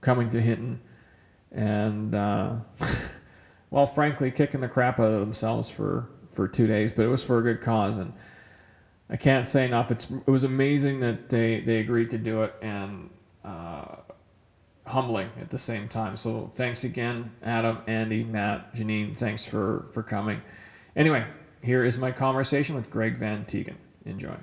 coming 0.00 0.28
to 0.30 0.40
Hinton, 0.40 0.80
and 1.52 2.14
uh, 2.14 2.56
well, 3.70 3.86
frankly, 3.86 4.30
kicking 4.30 4.60
the 4.60 4.68
crap 4.68 4.98
out 4.98 5.12
of 5.12 5.20
themselves 5.20 5.70
for 5.70 6.08
for 6.26 6.48
two 6.48 6.66
days, 6.66 6.92
but 6.92 7.04
it 7.04 7.08
was 7.08 7.22
for 7.22 7.38
a 7.38 7.42
good 7.42 7.60
cause, 7.60 7.98
and 7.98 8.12
I 9.10 9.16
can't 9.16 9.46
say 9.46 9.64
enough. 9.66 9.90
It's 9.90 10.10
it 10.10 10.30
was 10.30 10.44
amazing 10.44 11.00
that 11.00 11.28
they 11.28 11.60
they 11.60 11.78
agreed 11.78 12.10
to 12.10 12.18
do 12.18 12.42
it, 12.42 12.54
and 12.62 13.10
uh, 13.44 13.96
humbling 14.86 15.30
at 15.40 15.50
the 15.50 15.58
same 15.58 15.88
time. 15.88 16.16
So 16.16 16.46
thanks 16.46 16.84
again, 16.84 17.32
Adam, 17.42 17.78
Andy, 17.86 18.24
Matt, 18.24 18.74
Janine. 18.74 19.14
Thanks 19.14 19.46
for 19.46 19.88
for 19.92 20.02
coming. 20.02 20.42
Anyway, 20.96 21.26
here 21.62 21.84
is 21.84 21.98
my 21.98 22.12
conversation 22.12 22.74
with 22.74 22.90
Greg 22.90 23.16
Van 23.16 23.44
Tighem. 23.44 23.76
Enjoy. 24.04 24.36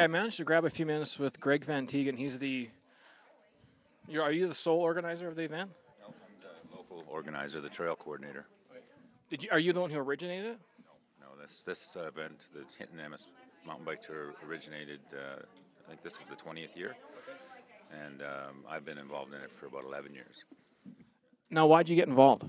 I 0.00 0.06
managed 0.06 0.38
to 0.38 0.44
grab 0.44 0.64
a 0.64 0.70
few 0.70 0.86
minutes 0.86 1.18
with 1.18 1.38
Greg 1.40 1.62
Van 1.62 1.86
Tighem. 1.86 2.16
He's 2.16 2.38
the. 2.38 2.70
You're, 4.08 4.22
are 4.22 4.32
you 4.32 4.48
the 4.48 4.54
sole 4.54 4.80
organizer 4.80 5.28
of 5.28 5.36
the 5.36 5.42
event? 5.42 5.70
No, 6.00 6.06
I'm 6.06 6.14
the 6.40 6.76
local 6.76 7.04
organizer, 7.06 7.60
the 7.60 7.68
trail 7.68 7.96
coordinator. 7.96 8.46
Did 9.28 9.44
you, 9.44 9.50
are 9.52 9.58
you 9.58 9.74
the 9.74 9.80
one 9.80 9.90
who 9.90 9.98
originated 9.98 10.52
it? 10.52 10.58
No, 11.20 11.26
no. 11.26 11.42
this 11.42 11.64
this 11.64 11.98
uh, 11.98 12.06
event, 12.06 12.48
the 12.54 12.64
Hinton 12.78 13.10
MS 13.10 13.26
Mountain 13.66 13.84
Bike 13.84 14.00
Tour, 14.00 14.32
originated. 14.48 15.00
Uh, 15.12 15.42
I 15.84 15.88
think 15.90 16.02
this 16.02 16.18
is 16.18 16.28
the 16.28 16.36
20th 16.36 16.76
year, 16.76 16.96
and 17.92 18.22
um, 18.22 18.64
I've 18.66 18.86
been 18.86 18.98
involved 18.98 19.34
in 19.34 19.42
it 19.42 19.52
for 19.52 19.66
about 19.66 19.84
11 19.84 20.14
years. 20.14 20.44
Now, 21.50 21.66
why'd 21.66 21.90
you 21.90 21.96
get 21.96 22.08
involved? 22.08 22.44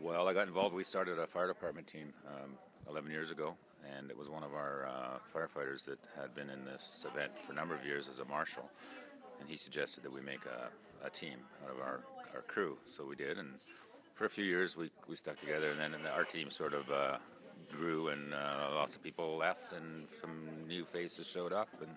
Well, 0.00 0.28
I 0.28 0.34
got 0.34 0.46
involved. 0.46 0.72
We 0.72 0.84
started 0.84 1.18
a 1.18 1.26
fire 1.26 1.48
department 1.48 1.88
team 1.88 2.12
um, 2.28 2.52
11 2.88 3.10
years 3.10 3.32
ago, 3.32 3.56
and 3.96 4.10
it 4.10 4.18
was 4.18 4.28
one 4.28 4.42
of 4.42 4.54
our 4.54 4.88
uh, 4.88 5.18
firefighters 5.34 5.84
that 5.86 5.98
had 6.18 6.34
been 6.34 6.50
in 6.50 6.64
this 6.64 7.04
event 7.12 7.32
for 7.38 7.52
a 7.52 7.54
number 7.54 7.74
of 7.74 7.84
years 7.84 8.08
as 8.08 8.18
a 8.18 8.24
marshal, 8.24 8.70
and 9.40 9.48
he 9.48 9.56
suggested 9.56 10.02
that 10.02 10.12
we 10.12 10.20
make 10.20 10.44
a, 10.46 11.06
a 11.06 11.10
team 11.10 11.38
out 11.64 11.70
of 11.70 11.80
our, 11.80 12.00
our 12.34 12.42
crew. 12.42 12.76
So 12.88 13.04
we 13.04 13.16
did, 13.16 13.38
and 13.38 13.54
for 14.14 14.24
a 14.24 14.30
few 14.30 14.44
years 14.44 14.76
we, 14.76 14.90
we 15.08 15.16
stuck 15.16 15.38
together, 15.38 15.70
and 15.70 15.80
then 15.80 15.94
our 16.14 16.24
team 16.24 16.50
sort 16.50 16.74
of 16.74 16.90
uh, 16.90 17.18
grew, 17.70 18.08
and 18.08 18.34
uh, 18.34 18.70
lots 18.74 18.96
of 18.96 19.02
people 19.02 19.36
left, 19.36 19.72
and 19.72 20.06
some 20.20 20.48
new 20.66 20.84
faces 20.84 21.26
showed 21.26 21.52
up, 21.52 21.68
and 21.80 21.90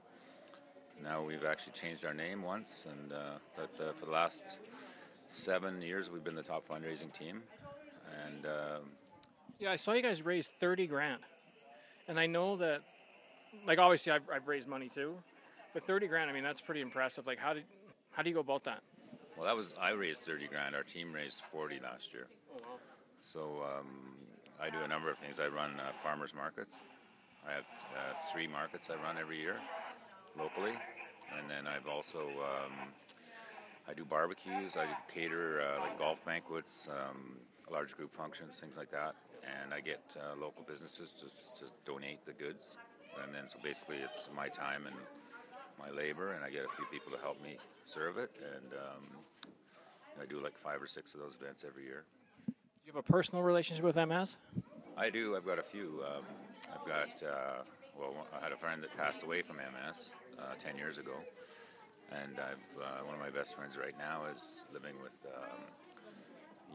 now 1.03 1.23
we've 1.23 1.45
actually 1.45 1.73
changed 1.73 2.05
our 2.05 2.13
name 2.13 2.41
once, 2.41 2.85
and 2.89 3.13
uh, 3.13 3.37
but 3.55 3.71
uh, 3.83 3.93
for 3.93 4.05
the 4.05 4.11
last 4.11 4.59
seven 5.27 5.81
years 5.81 6.09
we've 6.09 6.23
been 6.23 6.35
the 6.35 6.43
top 6.43 6.67
fundraising 6.67 7.13
team, 7.13 7.41
and 8.25 8.45
um, 8.45 8.89
Yeah, 9.59 9.71
I 9.71 9.75
saw 9.75 9.93
you 9.93 10.01
guys 10.01 10.23
raise 10.23 10.47
30 10.59 10.87
grand. 10.87 11.21
And 12.09 12.19
I 12.19 12.25
know 12.25 12.57
that, 12.57 12.81
like, 13.65 13.79
obviously 13.79 14.11
I've, 14.11 14.23
I've 14.33 14.47
raised 14.47 14.67
money 14.67 14.89
too, 14.89 15.15
but 15.73 15.85
30 15.85 16.07
grand, 16.07 16.29
I 16.29 16.33
mean, 16.33 16.43
that's 16.43 16.59
pretty 16.59 16.81
impressive. 16.81 17.25
Like, 17.25 17.39
how 17.39 17.53
did, 17.53 17.63
how 18.11 18.23
do 18.23 18.29
you 18.29 18.33
go 18.33 18.41
about 18.41 18.65
that? 18.65 18.81
well, 19.39 19.47
that 19.47 19.55
was 19.55 19.73
I 19.79 19.91
raised 19.91 20.21
thirty 20.23 20.47
grand. 20.47 20.75
Our 20.75 20.83
team 20.83 21.13
raised 21.13 21.39
forty 21.39 21.79
last 21.81 22.13
year. 22.13 22.27
So 23.21 23.63
um, 23.63 23.87
I 24.61 24.69
do 24.69 24.79
a 24.83 24.87
number 24.87 25.09
of 25.09 25.17
things. 25.17 25.39
I 25.39 25.47
run 25.47 25.79
uh, 25.79 25.93
farmers 25.93 26.33
markets. 26.33 26.81
I 27.47 27.53
have 27.53 27.63
uh, 27.95 28.13
three 28.33 28.47
markets 28.47 28.89
I 28.89 29.01
run 29.01 29.15
every 29.17 29.39
year 29.39 29.55
locally, 30.37 30.73
and 31.37 31.49
then 31.49 31.67
I've 31.67 31.87
also 31.87 32.19
um, 32.19 32.89
I 33.87 33.93
do 33.93 34.03
barbecues. 34.03 34.75
I 34.75 34.87
cater 35.09 35.61
uh, 35.61 35.79
like 35.79 35.97
golf 35.97 36.25
banquets, 36.25 36.89
um, 36.91 37.37
large 37.71 37.95
group 37.95 38.13
functions, 38.13 38.59
things 38.59 38.75
like 38.75 38.91
that. 38.91 39.15
And 39.43 39.73
I 39.73 39.79
get 39.79 40.01
uh, 40.17 40.39
local 40.39 40.63
businesses 40.67 41.11
to, 41.13 41.65
to 41.65 41.71
donate 41.85 42.25
the 42.25 42.33
goods, 42.33 42.77
and 43.23 43.33
then 43.33 43.47
so 43.47 43.59
basically 43.63 43.97
it's 43.97 44.29
my 44.35 44.47
time 44.47 44.85
and 44.85 44.95
my 45.79 45.89
labor, 45.89 46.33
and 46.33 46.43
I 46.43 46.49
get 46.49 46.65
a 46.65 46.75
few 46.75 46.85
people 46.91 47.11
to 47.11 47.17
help 47.19 47.41
me 47.41 47.57
serve 47.83 48.17
it, 48.17 48.31
and 48.55 48.73
um, 48.73 49.03
I 50.21 50.25
do 50.25 50.41
like 50.41 50.57
five 50.57 50.81
or 50.81 50.87
six 50.87 51.13
of 51.13 51.21
those 51.21 51.37
events 51.41 51.63
every 51.65 51.83
year. 51.83 52.03
Do 52.47 52.53
you 52.85 52.93
have 52.93 52.97
a 52.97 53.11
personal 53.11 53.43
relationship 53.43 53.85
with 53.85 53.95
MS? 53.95 54.37
I 54.97 55.09
do. 55.09 55.35
I've 55.35 55.45
got 55.45 55.59
a 55.59 55.63
few. 55.63 56.03
Um, 56.05 56.23
I've 56.73 56.85
got, 56.85 57.23
uh, 57.23 57.63
well, 57.97 58.13
I 58.37 58.43
had 58.43 58.51
a 58.51 58.57
friend 58.57 58.83
that 58.83 58.95
passed 58.97 59.23
away 59.23 59.41
from 59.41 59.57
MS 59.57 60.11
uh, 60.37 60.55
10 60.59 60.77
years 60.77 60.97
ago. 60.97 61.13
And 62.11 62.39
I've, 62.39 62.81
uh, 62.81 63.05
one 63.05 63.13
of 63.13 63.21
my 63.21 63.29
best 63.29 63.55
friends 63.55 63.77
right 63.77 63.97
now 63.97 64.25
is 64.25 64.65
living 64.73 64.95
with, 65.01 65.15
um, 65.33 65.59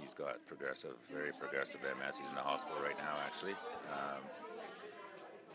he's 0.01 0.15
got 0.15 0.45
progressive, 0.47 0.95
very 1.11 1.33
progressive 1.33 1.81
MS. 1.83 2.19
He's 2.19 2.31
in 2.31 2.37
the 2.37 2.43
hospital 2.43 2.79
right 2.83 2.97
now, 2.99 3.17
actually. 3.25 3.53
Um, 3.53 4.23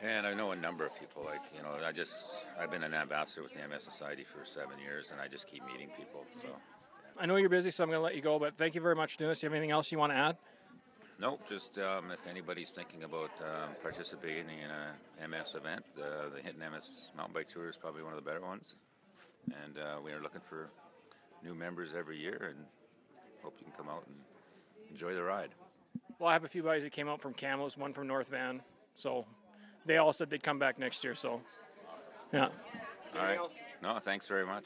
and 0.02 0.25
I 0.25 0.34
know 0.34 0.52
a 0.52 0.56
number 0.56 0.86
of 0.86 0.97
people, 0.99 1.23
like, 1.25 1.41
you 1.56 1.62
know, 1.62 1.86
I 1.86 1.91
just, 1.91 2.45
I've 2.60 2.71
been 2.71 2.84
an 2.84 2.93
ambassador 2.93 3.43
with 3.43 3.54
the 3.54 3.67
MS 3.67 3.84
Society 3.84 4.23
for 4.23 4.45
seven 4.45 4.80
years, 4.80 5.12
and 5.12 5.19
I 5.19 5.28
just 5.28 5.47
keep 5.47 5.65
meeting 5.65 5.89
people. 5.97 6.25
So, 6.30 6.47
I 7.19 7.25
know 7.25 7.36
you're 7.36 7.49
busy, 7.49 7.69
so 7.69 7.84
I'm 7.84 7.89
going 7.89 7.99
to 7.99 8.04
let 8.04 8.15
you 8.15 8.21
go, 8.21 8.39
but 8.39 8.58
thank 8.58 8.75
you 8.75 8.82
very 8.82 8.95
much 8.95 9.13
for 9.13 9.19
doing 9.19 9.30
this. 9.30 9.41
Do 9.41 9.47
you 9.47 9.49
have 9.49 9.58
anything 9.58 9.71
else 9.71 9.91
you 9.91 9.97
want 9.97 10.13
to 10.13 10.17
add? 10.17 10.38
Nope, 11.19 11.41
just 11.49 11.78
um, 11.80 12.12
if 12.12 12.28
anybody's 12.28 12.71
thinking 12.71 13.04
about 13.04 13.32
um, 13.41 13.75
participating 13.84 14.45
in 14.47 14.71
a 14.71 15.28
MS 15.28 15.56
event, 15.56 15.84
uh, 15.97 16.30
the 16.34 16.41
Hinton 16.41 16.63
MS 16.71 17.08
Mountain 17.17 17.34
Bike 17.34 17.49
Tour 17.54 17.67
is 17.67 17.75
probably 17.75 18.04
one 18.04 18.13
of 18.13 18.23
the 18.23 18.25
better 18.25 18.39
ones. 18.39 18.78
And 19.65 19.78
uh, 19.78 19.99
we 20.04 20.13
are 20.13 20.21
looking 20.21 20.39
for 20.39 20.69
new 21.43 21.54
members 21.54 21.89
every 21.97 22.17
year 22.17 22.54
and 22.56 22.65
hope 23.43 23.56
you 23.60 23.65
can 23.65 23.73
come 23.73 23.89
out 23.89 24.04
and 24.08 24.15
enjoy 24.89 25.13
the 25.13 25.23
ride. 25.23 25.49
Well, 26.19 26.30
I 26.30 26.34
have 26.34 26.43
a 26.43 26.47
few 26.47 26.63
buddies 26.63 26.84
that 26.84 26.91
came 26.91 27.08
out 27.08 27.21
from 27.21 27.34
Kamloops, 27.34 27.78
one 27.78 27.93
from 27.93 28.08
North 28.08 28.28
Van. 28.28 28.62
So 28.95 29.25
they 29.86 29.97
all 29.97 30.13
said 30.13 30.30
they'd 30.30 30.43
come 30.43 30.60
back 30.60 30.78
next 30.78 31.04
year. 31.04 31.15
So, 31.15 31.41
yeah. 32.34 32.49
All 33.17 33.23
right. 33.23 33.39
No, 33.82 33.99
thanks 33.99 34.28
very 34.28 34.45
much. 34.45 34.65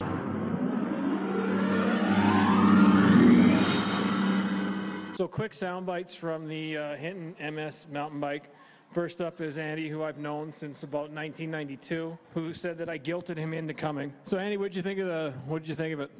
So, 5.15 5.27
quick 5.27 5.53
sound 5.53 5.85
bites 5.85 6.15
from 6.15 6.47
the 6.47 6.75
uh, 6.75 6.95
Hinton 6.95 7.35
MS 7.53 7.85
mountain 7.91 8.19
bike. 8.19 8.49
First 8.91 9.21
up 9.21 9.41
is 9.41 9.59
Andy, 9.59 9.87
who 9.87 10.03
I've 10.03 10.17
known 10.17 10.51
since 10.51 10.81
about 10.81 11.11
1992, 11.11 12.17
who 12.33 12.53
said 12.53 12.79
that 12.79 12.89
I 12.89 12.97
guilted 12.97 13.37
him 13.37 13.53
into 13.53 13.75
coming. 13.75 14.11
So, 14.23 14.39
Andy, 14.39 14.57
what'd 14.57 14.75
you 14.75 14.81
think 14.81 14.99
of 14.99 15.05
the? 15.05 15.33
What 15.45 15.61
did 15.61 15.69
you 15.69 15.75
think 15.75 15.93
of 15.93 15.99
it? 15.99 16.11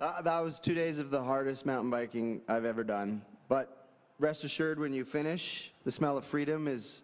Uh, 0.00 0.22
that 0.22 0.40
was 0.40 0.60
two 0.60 0.74
days 0.74 0.98
of 0.98 1.10
the 1.10 1.22
hardest 1.22 1.66
mountain 1.66 1.90
biking 1.90 2.40
I've 2.48 2.64
ever 2.64 2.84
done. 2.84 3.20
But 3.48 3.88
rest 4.18 4.44
assured, 4.44 4.78
when 4.78 4.92
you 4.92 5.04
finish, 5.04 5.72
the 5.84 5.90
smell 5.92 6.16
of 6.16 6.24
freedom 6.24 6.68
is 6.68 7.02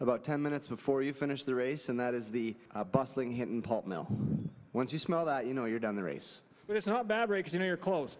about 0.00 0.24
10 0.24 0.42
minutes 0.42 0.66
before 0.66 1.02
you 1.02 1.12
finish 1.12 1.44
the 1.44 1.54
race, 1.54 1.88
and 1.88 1.98
that 2.00 2.14
is 2.14 2.30
the 2.30 2.56
uh, 2.74 2.84
bustling 2.84 3.32
Hinton 3.32 3.62
pulp 3.62 3.86
mill. 3.86 4.06
Once 4.72 4.92
you 4.92 4.98
smell 4.98 5.24
that, 5.26 5.46
you 5.46 5.54
know 5.54 5.66
you're 5.66 5.78
done 5.78 5.94
the 5.94 6.02
race. 6.02 6.42
But 6.66 6.76
it's 6.76 6.86
not 6.86 7.06
bad, 7.06 7.30
right? 7.30 7.38
Because 7.38 7.52
you 7.52 7.60
know 7.60 7.66
you're 7.66 7.76
close. 7.76 8.18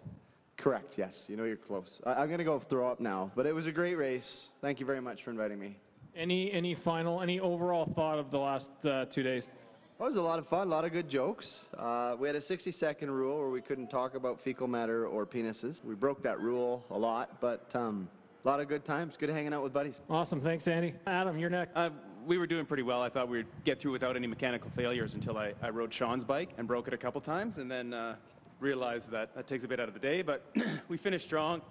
Correct, 0.57 0.97
yes. 0.97 1.25
You 1.27 1.35
know 1.35 1.43
you're 1.43 1.57
close. 1.57 1.99
I- 2.05 2.13
I'm 2.13 2.27
going 2.27 2.37
to 2.37 2.45
go 2.45 2.59
throw 2.59 2.89
up 2.89 2.99
now, 2.99 3.31
but 3.35 3.45
it 3.45 3.53
was 3.53 3.67
a 3.67 3.71
great 3.71 3.95
race. 3.95 4.47
Thank 4.61 4.79
you 4.79 4.85
very 4.85 5.01
much 5.01 5.23
for 5.23 5.31
inviting 5.31 5.59
me. 5.59 5.77
Any 6.15 6.49
any 6.53 6.75
final 6.75 7.21
any 7.21 7.41
overall 7.41 7.85
thought 7.85 8.19
of 8.19 8.31
the 8.31 8.39
last 8.39 8.71
uh, 8.85 9.03
two 9.05 9.21
days? 9.21 9.49
It 9.97 10.03
was 10.03 10.17
a 10.17 10.21
lot 10.21 10.39
of 10.39 10.47
fun, 10.47 10.67
a 10.67 10.69
lot 10.69 10.83
of 10.83 10.91
good 10.91 11.07
jokes. 11.07 11.67
Uh, 11.77 12.17
we 12.19 12.27
had 12.27 12.35
a 12.35 12.41
60 12.41 12.69
second 12.71 13.09
rule 13.11 13.39
where 13.39 13.49
we 13.49 13.61
couldn't 13.61 13.89
talk 13.89 14.13
about 14.13 14.41
fecal 14.41 14.67
matter 14.67 15.07
or 15.07 15.25
penises. 15.25 15.81
We 15.85 15.95
broke 15.95 16.21
that 16.23 16.41
rule 16.41 16.83
a 16.89 16.97
lot, 16.97 17.39
but 17.39 17.73
um, 17.73 18.09
a 18.43 18.47
lot 18.47 18.59
of 18.59 18.67
good 18.67 18.83
times. 18.83 19.15
Good 19.15 19.29
hanging 19.29 19.53
out 19.53 19.63
with 19.63 19.71
buddies. 19.71 20.01
Awesome, 20.09 20.41
thanks, 20.41 20.67
Andy. 20.67 20.95
Adam, 21.07 21.39
you're 21.39 21.49
next. 21.49 21.71
Uh, 21.77 21.91
we 22.25 22.37
were 22.37 22.45
doing 22.45 22.65
pretty 22.65 22.83
well. 22.83 23.01
I 23.01 23.07
thought 23.07 23.29
we'd 23.29 23.45
get 23.63 23.79
through 23.79 23.93
without 23.93 24.17
any 24.17 24.27
mechanical 24.27 24.69
failures 24.71 25.13
until 25.13 25.37
I, 25.37 25.53
I 25.61 25.69
rode 25.69 25.93
Sean's 25.93 26.25
bike 26.25 26.49
and 26.57 26.67
broke 26.67 26.89
it 26.89 26.93
a 26.93 26.97
couple 26.97 27.21
times 27.21 27.59
and 27.59 27.71
then 27.71 27.93
uh, 27.93 28.17
realized 28.59 29.11
that 29.11 29.33
that 29.33 29.47
takes 29.47 29.63
a 29.63 29.67
bit 29.69 29.79
out 29.79 29.87
of 29.87 29.93
the 29.93 29.99
day. 30.01 30.21
But 30.21 30.45
we 30.89 30.97
finished 30.97 31.25
strong 31.25 31.61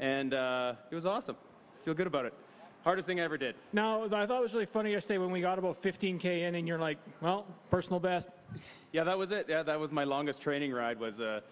and 0.00 0.34
uh, 0.34 0.74
it 0.90 0.96
was 0.96 1.06
awesome. 1.06 1.36
Feel 1.84 1.94
good 1.94 2.08
about 2.08 2.26
it. 2.26 2.34
Hardest 2.88 3.06
thing 3.06 3.20
I 3.20 3.24
ever 3.24 3.36
did. 3.36 3.54
Now, 3.74 4.04
I 4.04 4.08
thought 4.08 4.38
it 4.38 4.40
was 4.40 4.54
really 4.54 4.64
funny 4.64 4.92
yesterday 4.92 5.18
when 5.18 5.30
we 5.30 5.42
got 5.42 5.58
about 5.58 5.82
15K 5.82 6.24
in 6.48 6.54
and 6.54 6.66
you're 6.66 6.78
like, 6.78 6.96
well, 7.20 7.44
personal 7.70 8.00
best. 8.00 8.30
Yeah, 8.92 9.04
that 9.04 9.18
was 9.18 9.30
it. 9.30 9.44
Yeah, 9.46 9.62
that 9.64 9.78
was 9.78 9.92
my 9.92 10.04
longest 10.04 10.40
training 10.40 10.72
ride. 10.72 10.98
Was 10.98 11.20
uh, 11.20 11.42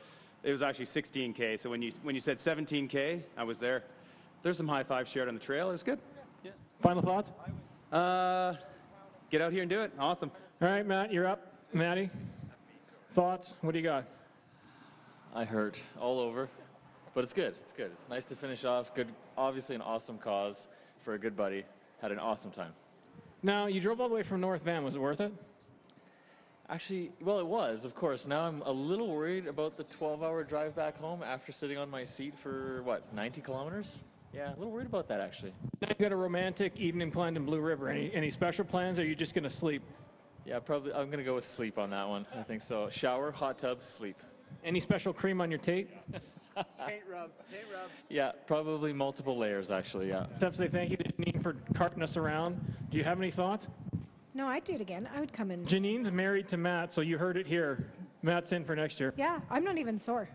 it 0.43 0.51
was 0.51 0.63
actually 0.63 0.87
16k. 0.87 1.61
So 1.61 1.69
when 1.69 1.83
you 1.83 1.93
when 2.03 2.15
you 2.15 2.21
said 2.23 2.39
17k, 2.39 3.21
I 3.37 3.45
was 3.45 3.59
there. 3.59 3.85
There's 4.43 4.57
some 4.57 4.67
high 4.67 4.83
fives 4.83 5.11
shared 5.11 5.29
on 5.29 5.35
the 5.35 5.41
trail. 5.41 5.69
It 5.69 5.73
was 5.73 5.83
good. 5.83 5.99
Yeah. 6.43 6.53
Final 6.81 7.03
thoughts? 7.03 7.33
Uh, 7.93 8.55
get 9.31 9.43
out 9.43 9.53
here 9.53 9.61
and 9.61 9.69
do 9.69 9.83
it. 9.83 9.93
Awesome. 9.99 10.31
All 10.63 10.69
right, 10.69 10.87
Matt, 10.87 11.13
you're 11.13 11.27
up. 11.27 11.53
Maddie, 11.75 12.09
thoughts? 13.11 13.55
What 13.61 13.73
do 13.73 13.79
you 13.79 13.85
got? 13.85 14.07
I 15.35 15.45
hurt 15.45 15.85
all 16.01 16.19
over, 16.19 16.49
but 17.13 17.23
it's 17.23 17.35
good. 17.35 17.55
It's 17.61 17.73
good. 17.73 17.91
It's 17.93 18.09
nice 18.09 18.25
to 18.25 18.35
finish 18.35 18.65
off. 18.65 18.95
Good, 18.95 19.09
obviously 19.37 19.75
an 19.75 19.83
awesome 19.83 20.17
cause 20.17 20.69
for 21.07 21.15
a 21.15 21.19
good 21.19 21.37
buddy. 21.37 21.65
Had 22.03 22.11
an 22.11 22.19
awesome 22.19 22.51
time. 22.51 22.73
Now, 23.41 23.67
you 23.67 23.81
drove 23.81 24.01
all 24.01 24.09
the 24.09 24.15
way 24.17 24.25
from 24.25 24.41
North 24.41 24.65
Van. 24.65 24.83
Was 24.83 24.97
it 24.97 25.01
worth 25.01 25.21
it? 25.21 25.33
Actually, 26.69 27.13
well, 27.21 27.39
it 27.39 27.47
was, 27.47 27.85
of 27.85 27.95
course. 27.95 28.27
Now 28.27 28.41
I'm 28.41 28.61
a 28.63 28.73
little 28.73 29.07
worried 29.07 29.47
about 29.47 29.77
the 29.77 29.85
12-hour 29.85 30.43
drive 30.43 30.75
back 30.75 30.99
home 30.99 31.23
after 31.23 31.53
sitting 31.53 31.79
on 31.79 31.89
my 31.89 32.03
seat 32.03 32.37
for 32.37 32.83
what, 32.83 33.15
90 33.15 33.41
kilometers? 33.41 34.01
Yeah, 34.35 34.49
a 34.49 34.59
little 34.59 34.73
worried 34.73 34.89
about 34.89 35.07
that 35.09 35.21
actually. 35.21 35.53
Now 35.81 35.89
you 35.91 35.95
got 35.95 36.11
a 36.11 36.17
romantic 36.17 36.77
evening 36.77 37.13
planned 37.13 37.37
in 37.37 37.45
Blue 37.45 37.61
River. 37.61 37.89
Any, 37.89 38.13
any 38.13 38.29
special 38.29 38.65
plans, 38.65 38.99
or 38.99 39.03
are 39.03 39.05
you 39.05 39.15
just 39.15 39.33
going 39.33 39.45
to 39.45 39.51
sleep? 39.51 39.83
Yeah, 40.45 40.59
probably. 40.59 40.93
I'm 40.93 41.11
gonna 41.11 41.25
go 41.25 41.35
with 41.35 41.45
sleep 41.45 41.77
on 41.77 41.91
that 41.91 42.09
one. 42.09 42.25
I 42.33 42.43
think 42.43 42.63
so. 42.63 42.89
Shower, 42.89 43.33
hot 43.33 43.59
tub, 43.59 43.83
sleep. 43.83 44.17
Any 44.65 44.79
special 44.79 45.13
cream 45.13 45.41
on 45.41 45.51
your 45.51 45.59
tape? 45.59 45.91
Taint 46.87 47.03
rub, 47.11 47.31
taint 47.51 47.65
rub. 47.73 47.91
Yeah, 48.09 48.33
probably 48.47 48.93
multiple 48.93 49.37
layers 49.37 49.71
actually. 49.71 50.09
Yeah. 50.09 50.27
Except 50.35 50.57
to 50.57 50.63
say 50.63 50.69
thank 50.69 50.91
you 50.91 50.97
to 50.97 51.05
Janine 51.05 51.43
for 51.43 51.57
carting 51.75 52.03
us 52.03 52.17
around. 52.17 52.75
Do 52.91 52.99
you 52.99 53.05
have 53.05 53.21
any 53.21 53.31
thoughts? 53.31 53.69
No, 54.33 54.47
I'd 54.47 54.65
do 54.65 54.75
it 54.75 54.81
again. 54.81 55.09
I 55.15 55.21
would 55.21 55.33
come 55.33 55.51
in. 55.51 55.65
Janine's 55.67 56.11
married 56.11 56.49
to 56.49 56.57
Matt, 56.57 56.93
so 56.93 57.01
you 57.01 57.19
heard 57.19 57.37
it 57.37 57.47
here. 57.47 57.91
Matt's 58.23 58.53
in 58.53 58.65
for 58.65 58.75
next 58.75 59.01
year. 59.01 59.13
Yeah, 59.17 59.41
I'm 59.51 59.65
not 59.65 59.79
even 59.79 59.99
sore. 59.99 60.29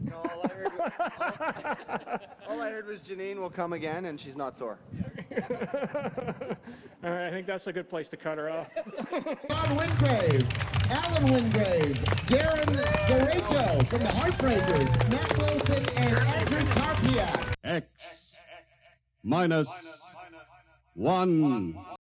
No, 0.00 0.16
all 0.16 0.42
I 0.44 0.48
heard 0.48 0.78
was, 0.78 2.18
all 2.48 2.60
I 2.60 2.70
heard 2.70 2.86
was 2.86 3.00
Janine 3.02 3.36
will 3.36 3.50
come 3.50 3.72
again, 3.72 4.04
and 4.06 4.18
she's 4.18 4.36
not 4.36 4.56
sore. 4.56 4.78
All 7.04 7.10
right, 7.10 7.28
I 7.28 7.30
think 7.30 7.46
that's 7.46 7.66
a 7.66 7.72
good 7.72 7.88
place 7.88 8.08
to 8.08 8.16
cut 8.16 8.38
her 8.38 8.50
off. 8.50 8.68
John 9.48 9.76
Wingrave, 9.76 10.46
Alan 10.90 11.32
Wingrave, 11.32 11.94
Darren 12.26 12.66
Zareko 13.06 13.86
from 13.88 14.00
the 14.00 14.08
Heartbreakers, 14.08 15.10
Matt 15.10 15.38
Wilson, 15.38 15.84
and 15.96 16.18
Andrew 16.18 16.60
Carpia. 16.72 17.54
X 17.64 17.86
minus 19.22 19.68
one. 20.94 21.97